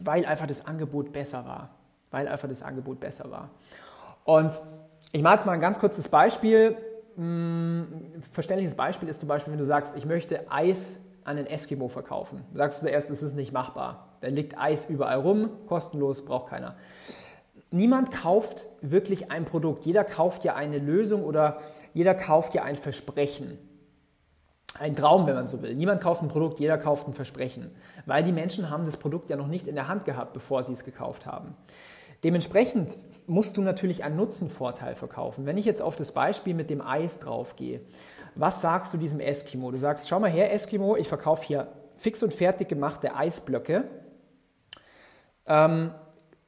weil 0.00 0.26
einfach 0.26 0.48
das 0.48 0.66
Angebot 0.66 1.12
besser 1.12 1.46
war. 1.46 1.70
Weil 2.10 2.26
einfach 2.26 2.48
das 2.48 2.64
Angebot 2.64 2.98
besser 2.98 3.30
war. 3.30 3.50
Und 4.24 4.60
ich 5.12 5.22
mache 5.22 5.34
jetzt 5.34 5.46
mal 5.46 5.52
ein 5.52 5.60
ganz 5.60 5.78
kurzes 5.78 6.08
Beispiel. 6.08 6.76
Ein 7.16 7.82
mm, 7.82 8.22
verständliches 8.32 8.74
Beispiel 8.74 9.08
ist 9.08 9.20
zum 9.20 9.28
Beispiel, 9.28 9.52
wenn 9.52 9.60
du 9.60 9.64
sagst, 9.64 9.96
ich 9.96 10.04
möchte 10.04 10.50
Eis 10.50 10.98
an 11.22 11.36
den 11.36 11.46
Eskimo 11.46 11.86
verkaufen. 11.86 12.42
Du 12.50 12.58
sagst 12.58 12.80
zuerst, 12.80 13.08
es 13.10 13.22
ist 13.22 13.36
nicht 13.36 13.52
machbar. 13.52 14.08
Da 14.20 14.26
liegt 14.26 14.58
Eis 14.58 14.90
überall 14.90 15.20
rum, 15.20 15.50
kostenlos, 15.68 16.24
braucht 16.24 16.50
keiner. 16.50 16.74
Niemand 17.74 18.12
kauft 18.12 18.68
wirklich 18.82 19.32
ein 19.32 19.44
Produkt. 19.44 19.84
Jeder 19.84 20.04
kauft 20.04 20.44
ja 20.44 20.54
eine 20.54 20.78
Lösung 20.78 21.24
oder 21.24 21.60
jeder 21.92 22.14
kauft 22.14 22.54
ja 22.54 22.62
ein 22.62 22.76
Versprechen. 22.76 23.58
Ein 24.78 24.94
Traum, 24.94 25.26
wenn 25.26 25.34
man 25.34 25.48
so 25.48 25.60
will. 25.60 25.74
Niemand 25.74 26.00
kauft 26.00 26.22
ein 26.22 26.28
Produkt, 26.28 26.60
jeder 26.60 26.78
kauft 26.78 27.08
ein 27.08 27.14
Versprechen. 27.14 27.72
Weil 28.06 28.22
die 28.22 28.30
Menschen 28.30 28.70
haben 28.70 28.84
das 28.84 28.96
Produkt 28.96 29.28
ja 29.28 29.34
noch 29.34 29.48
nicht 29.48 29.66
in 29.66 29.74
der 29.74 29.88
Hand 29.88 30.04
gehabt, 30.04 30.34
bevor 30.34 30.62
sie 30.62 30.72
es 30.72 30.84
gekauft 30.84 31.26
haben. 31.26 31.56
Dementsprechend 32.22 32.96
musst 33.26 33.56
du 33.56 33.60
natürlich 33.60 34.04
einen 34.04 34.16
Nutzenvorteil 34.16 34.94
verkaufen. 34.94 35.44
Wenn 35.44 35.58
ich 35.58 35.64
jetzt 35.64 35.82
auf 35.82 35.96
das 35.96 36.12
Beispiel 36.12 36.54
mit 36.54 36.70
dem 36.70 36.80
Eis 36.80 37.18
draufgehe, 37.18 37.80
was 38.36 38.60
sagst 38.60 38.94
du 38.94 38.98
diesem 38.98 39.18
Eskimo? 39.18 39.72
Du 39.72 39.78
sagst, 39.78 40.08
schau 40.08 40.20
mal 40.20 40.30
her, 40.30 40.52
Eskimo, 40.52 40.94
ich 40.94 41.08
verkaufe 41.08 41.44
hier 41.44 41.72
fix 41.96 42.22
und 42.22 42.32
fertig 42.32 42.68
gemachte 42.68 43.16
Eisblöcke. 43.16 43.88
Ähm, 45.46 45.90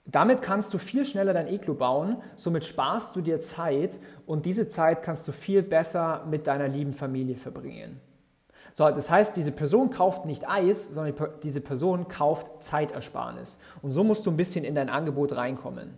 damit 0.06 0.40
kannst 0.40 0.72
du 0.72 0.78
viel 0.78 1.04
schneller 1.04 1.34
dein 1.34 1.48
Iglu 1.48 1.74
bauen, 1.74 2.22
somit 2.36 2.64
sparst 2.64 3.16
du 3.16 3.20
dir 3.20 3.40
Zeit 3.40 3.98
und 4.24 4.46
diese 4.46 4.68
Zeit 4.68 5.02
kannst 5.02 5.26
du 5.26 5.32
viel 5.32 5.62
besser 5.62 6.24
mit 6.30 6.46
deiner 6.46 6.68
lieben 6.68 6.92
Familie 6.92 7.36
verbringen. 7.36 8.00
So, 8.72 8.88
das 8.90 9.10
heißt, 9.10 9.36
diese 9.36 9.52
Person 9.52 9.90
kauft 9.90 10.26
nicht 10.26 10.48
Eis, 10.48 10.88
sondern 10.92 11.30
diese 11.42 11.60
Person 11.60 12.08
kauft 12.08 12.62
Zeitersparnis. 12.62 13.58
Und 13.80 13.92
so 13.92 14.04
musst 14.04 14.26
du 14.26 14.30
ein 14.30 14.36
bisschen 14.36 14.64
in 14.64 14.74
dein 14.74 14.90
Angebot 14.90 15.34
reinkommen. 15.34 15.94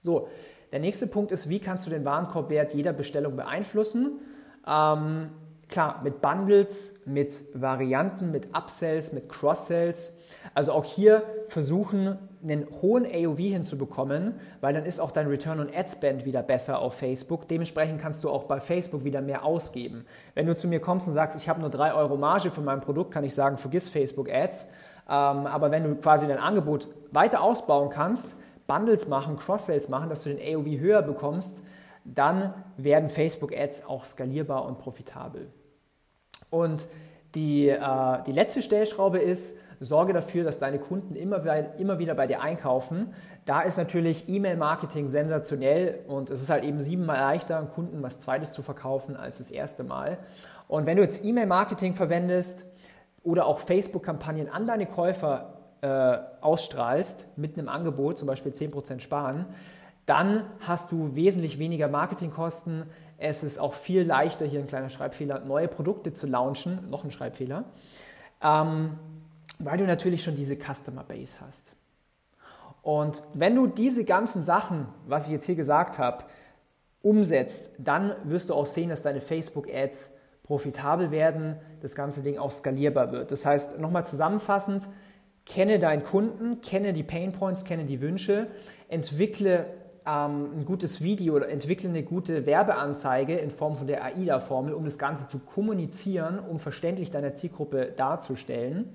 So, 0.00 0.28
der 0.70 0.78
nächste 0.80 1.06
Punkt 1.06 1.32
ist, 1.32 1.48
wie 1.48 1.58
kannst 1.58 1.86
du 1.86 1.90
den 1.90 2.04
Warenkorbwert 2.04 2.74
jeder 2.74 2.92
Bestellung 2.92 3.36
beeinflussen? 3.36 4.20
Ähm, 4.66 5.30
klar, 5.68 6.00
mit 6.04 6.20
Bundles, 6.20 7.00
mit 7.06 7.42
Varianten, 7.54 8.30
mit 8.30 8.54
Upsells, 8.54 9.12
mit 9.12 9.28
Cross-Sells. 9.28 10.13
Also 10.52 10.72
auch 10.72 10.84
hier 10.84 11.22
versuchen, 11.48 12.18
einen 12.42 12.66
hohen 12.82 13.06
AOV 13.06 13.38
hinzubekommen, 13.38 14.34
weil 14.60 14.74
dann 14.74 14.84
ist 14.84 15.00
auch 15.00 15.10
dein 15.10 15.28
Return 15.28 15.60
on 15.60 15.70
Ad 15.74 15.88
Spend 15.90 16.26
wieder 16.26 16.42
besser 16.42 16.78
auf 16.78 16.94
Facebook. 16.94 17.48
Dementsprechend 17.48 18.00
kannst 18.00 18.22
du 18.24 18.30
auch 18.30 18.44
bei 18.44 18.60
Facebook 18.60 19.04
wieder 19.04 19.22
mehr 19.22 19.44
ausgeben. 19.44 20.04
Wenn 20.34 20.46
du 20.46 20.54
zu 20.54 20.68
mir 20.68 20.80
kommst 20.80 21.08
und 21.08 21.14
sagst, 21.14 21.38
ich 21.38 21.48
habe 21.48 21.60
nur 21.60 21.70
3 21.70 21.94
Euro 21.94 22.16
Marge 22.16 22.50
für 22.50 22.60
mein 22.60 22.80
Produkt, 22.80 23.12
kann 23.12 23.24
ich 23.24 23.34
sagen, 23.34 23.56
vergiss 23.56 23.88
Facebook 23.88 24.30
Ads. 24.30 24.68
Ähm, 25.08 25.46
aber 25.46 25.70
wenn 25.70 25.84
du 25.84 25.94
quasi 25.96 26.26
dein 26.26 26.38
Angebot 26.38 26.88
weiter 27.12 27.42
ausbauen 27.42 27.88
kannst, 27.88 28.36
Bundles 28.66 29.08
machen, 29.08 29.36
Cross-Sales 29.36 29.88
machen, 29.88 30.08
dass 30.08 30.24
du 30.24 30.34
den 30.34 30.56
AOV 30.56 30.80
höher 30.80 31.02
bekommst, 31.02 31.62
dann 32.04 32.54
werden 32.76 33.08
Facebook 33.08 33.56
Ads 33.56 33.86
auch 33.86 34.04
skalierbar 34.04 34.64
und 34.66 34.78
profitabel. 34.78 35.48
Und 36.50 36.88
die, 37.34 37.68
äh, 37.68 38.22
die 38.26 38.32
letzte 38.32 38.62
Stellschraube 38.62 39.18
ist, 39.18 39.58
sorge 39.80 40.12
dafür, 40.12 40.44
dass 40.44 40.58
deine 40.58 40.78
Kunden 40.78 41.14
immer, 41.14 41.44
immer 41.78 41.98
wieder 41.98 42.14
bei 42.14 42.26
dir 42.26 42.40
einkaufen. 42.40 43.14
Da 43.44 43.60
ist 43.62 43.76
natürlich 43.76 44.28
E-Mail-Marketing 44.28 45.08
sensationell 45.08 46.00
und 46.06 46.30
es 46.30 46.40
ist 46.40 46.50
halt 46.50 46.64
eben 46.64 46.80
siebenmal 46.80 47.16
leichter, 47.16 47.58
einem 47.58 47.70
Kunden 47.70 48.02
was 48.02 48.20
Zweites 48.20 48.52
zu 48.52 48.62
verkaufen 48.62 49.16
als 49.16 49.38
das 49.38 49.50
erste 49.50 49.84
Mal. 49.84 50.18
Und 50.68 50.86
wenn 50.86 50.96
du 50.96 51.02
jetzt 51.02 51.24
E-Mail-Marketing 51.24 51.94
verwendest 51.94 52.66
oder 53.22 53.46
auch 53.46 53.58
Facebook-Kampagnen 53.58 54.48
an 54.48 54.66
deine 54.66 54.86
Käufer 54.86 55.54
äh, 55.82 56.18
ausstrahlst 56.40 57.26
mit 57.36 57.58
einem 57.58 57.68
Angebot, 57.68 58.18
zum 58.18 58.26
Beispiel 58.26 58.52
10% 58.52 59.00
sparen, 59.00 59.46
dann 60.06 60.44
hast 60.60 60.92
du 60.92 61.14
wesentlich 61.14 61.58
weniger 61.58 61.88
Marketingkosten. 61.88 62.84
Es 63.16 63.42
ist 63.42 63.58
auch 63.58 63.72
viel 63.72 64.02
leichter, 64.02 64.46
hier 64.46 64.60
ein 64.60 64.66
kleiner 64.66 64.90
Schreibfehler, 64.90 65.40
neue 65.40 65.68
Produkte 65.68 66.12
zu 66.12 66.26
launchen, 66.26 66.90
noch 66.90 67.04
ein 67.04 67.10
Schreibfehler. 67.10 67.64
Ähm, 68.42 68.98
weil 69.58 69.78
du 69.78 69.84
natürlich 69.84 70.22
schon 70.22 70.36
diese 70.36 70.56
Customer 70.56 71.04
Base 71.04 71.36
hast. 71.40 71.72
Und 72.82 73.22
wenn 73.32 73.54
du 73.54 73.66
diese 73.66 74.04
ganzen 74.04 74.42
Sachen, 74.42 74.86
was 75.06 75.26
ich 75.26 75.32
jetzt 75.32 75.46
hier 75.46 75.54
gesagt 75.54 75.98
habe, 75.98 76.24
umsetzt, 77.02 77.72
dann 77.78 78.14
wirst 78.24 78.50
du 78.50 78.54
auch 78.54 78.66
sehen, 78.66 78.90
dass 78.90 79.02
deine 79.02 79.20
Facebook-Ads 79.20 80.12
profitabel 80.42 81.10
werden, 81.10 81.56
das 81.80 81.94
ganze 81.94 82.22
Ding 82.22 82.38
auch 82.38 82.50
skalierbar 82.50 83.12
wird. 83.12 83.32
Das 83.32 83.46
heißt, 83.46 83.78
nochmal 83.78 84.04
zusammenfassend, 84.04 84.88
kenne 85.46 85.78
deinen 85.78 86.02
Kunden, 86.02 86.60
kenne 86.60 86.92
die 86.92 87.02
Pain 87.02 87.32
Points, 87.32 87.64
kenne 87.64 87.84
die 87.84 88.00
Wünsche, 88.00 88.48
entwickle 88.88 89.66
ähm, 90.06 90.58
ein 90.58 90.64
gutes 90.66 91.02
Video 91.02 91.34
oder 91.34 91.48
entwickle 91.48 91.88
eine 91.88 92.02
gute 92.02 92.46
Werbeanzeige 92.46 93.36
in 93.36 93.50
Form 93.50 93.74
von 93.74 93.86
der 93.86 94.04
AIDA-Formel, 94.04 94.74
um 94.74 94.84
das 94.84 94.98
Ganze 94.98 95.28
zu 95.28 95.38
kommunizieren, 95.38 96.38
um 96.38 96.58
verständlich 96.58 97.10
deiner 97.10 97.34
Zielgruppe 97.34 97.92
darzustellen. 97.96 98.92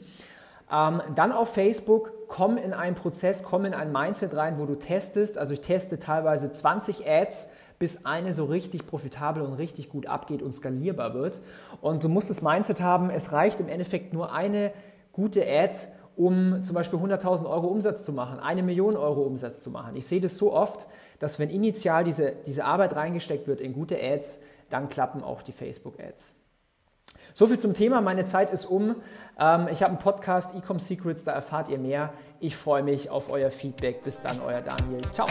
Ähm, 0.71 1.01
dann 1.15 1.31
auf 1.31 1.53
Facebook, 1.53 2.27
komm 2.27 2.57
in 2.57 2.73
einen 2.73 2.95
Prozess, 2.95 3.43
komm 3.43 3.65
in 3.65 3.73
ein 3.73 3.91
Mindset 3.91 4.35
rein, 4.35 4.59
wo 4.59 4.65
du 4.65 4.75
testest. 4.75 5.37
Also 5.37 5.53
ich 5.53 5.61
teste 5.61 5.99
teilweise 5.99 6.51
20 6.51 7.07
Ads, 7.07 7.49
bis 7.79 8.05
eine 8.05 8.33
so 8.33 8.45
richtig 8.45 8.85
profitabel 8.85 9.41
und 9.41 9.53
richtig 9.53 9.89
gut 9.89 10.05
abgeht 10.05 10.41
und 10.41 10.53
skalierbar 10.53 11.13
wird. 11.13 11.39
Und 11.81 12.03
du 12.03 12.09
musst 12.09 12.29
das 12.29 12.41
Mindset 12.41 12.81
haben, 12.81 13.09
es 13.09 13.31
reicht 13.31 13.59
im 13.59 13.69
Endeffekt 13.69 14.13
nur 14.13 14.33
eine 14.33 14.71
gute 15.13 15.41
Ad, 15.47 15.75
um 16.15 16.63
zum 16.65 16.75
Beispiel 16.75 16.99
100.000 16.99 17.49
Euro 17.49 17.67
Umsatz 17.67 18.03
zu 18.03 18.11
machen, 18.11 18.39
eine 18.39 18.61
Million 18.61 18.97
Euro 18.97 19.21
Umsatz 19.21 19.61
zu 19.61 19.71
machen. 19.71 19.95
Ich 19.95 20.05
sehe 20.05 20.19
das 20.19 20.35
so 20.35 20.53
oft, 20.53 20.87
dass 21.19 21.39
wenn 21.39 21.49
initial 21.49 22.03
diese, 22.03 22.33
diese 22.45 22.65
Arbeit 22.65 22.95
reingesteckt 22.95 23.47
wird 23.47 23.61
in 23.61 23.73
gute 23.73 23.97
Ads, 24.01 24.41
dann 24.69 24.89
klappen 24.89 25.23
auch 25.23 25.41
die 25.41 25.53
Facebook-Ads. 25.53 26.35
So 27.33 27.47
viel 27.47 27.59
zum 27.59 27.73
Thema. 27.73 28.01
Meine 28.01 28.25
Zeit 28.25 28.51
ist 28.51 28.65
um. 28.65 28.95
Ähm, 29.39 29.67
ich 29.71 29.81
habe 29.81 29.91
einen 29.91 29.99
Podcast, 29.99 30.55
Ecom 30.55 30.79
Secrets, 30.79 31.23
da 31.23 31.31
erfahrt 31.31 31.69
ihr 31.69 31.77
mehr. 31.77 32.13
Ich 32.39 32.55
freue 32.55 32.83
mich 32.83 33.09
auf 33.09 33.29
euer 33.29 33.51
Feedback. 33.51 34.03
Bis 34.03 34.21
dann, 34.21 34.39
euer 34.45 34.61
Daniel. 34.61 35.01
Ciao. 35.11 35.27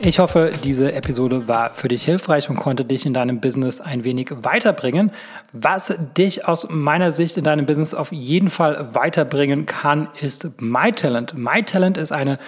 Ich 0.00 0.18
hoffe, 0.18 0.52
diese 0.62 0.92
Episode 0.92 1.48
war 1.48 1.70
für 1.70 1.88
dich 1.88 2.04
hilfreich 2.04 2.50
und 2.50 2.56
konnte 2.56 2.84
dich 2.84 3.06
in 3.06 3.14
deinem 3.14 3.40
Business 3.40 3.80
ein 3.80 4.04
wenig 4.04 4.28
weiterbringen. 4.30 5.10
Was 5.52 5.96
dich 6.16 6.46
aus 6.46 6.68
meiner 6.68 7.10
Sicht 7.10 7.38
in 7.38 7.44
deinem 7.44 7.64
Business 7.64 7.94
auf 7.94 8.12
jeden 8.12 8.50
Fall 8.50 8.94
weiterbringen 8.94 9.64
kann, 9.64 10.08
ist 10.20 10.60
MyTalent. 10.60 11.38
MyTalent 11.38 11.96
ist 11.96 12.12
eine 12.12 12.38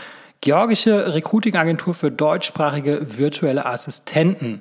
georgische 0.43 1.15
Recruiting-Agentur 1.15 1.95
für 1.95 2.11
deutschsprachige 2.11 3.17
virtuelle 3.17 3.65
Assistenten. 3.65 4.61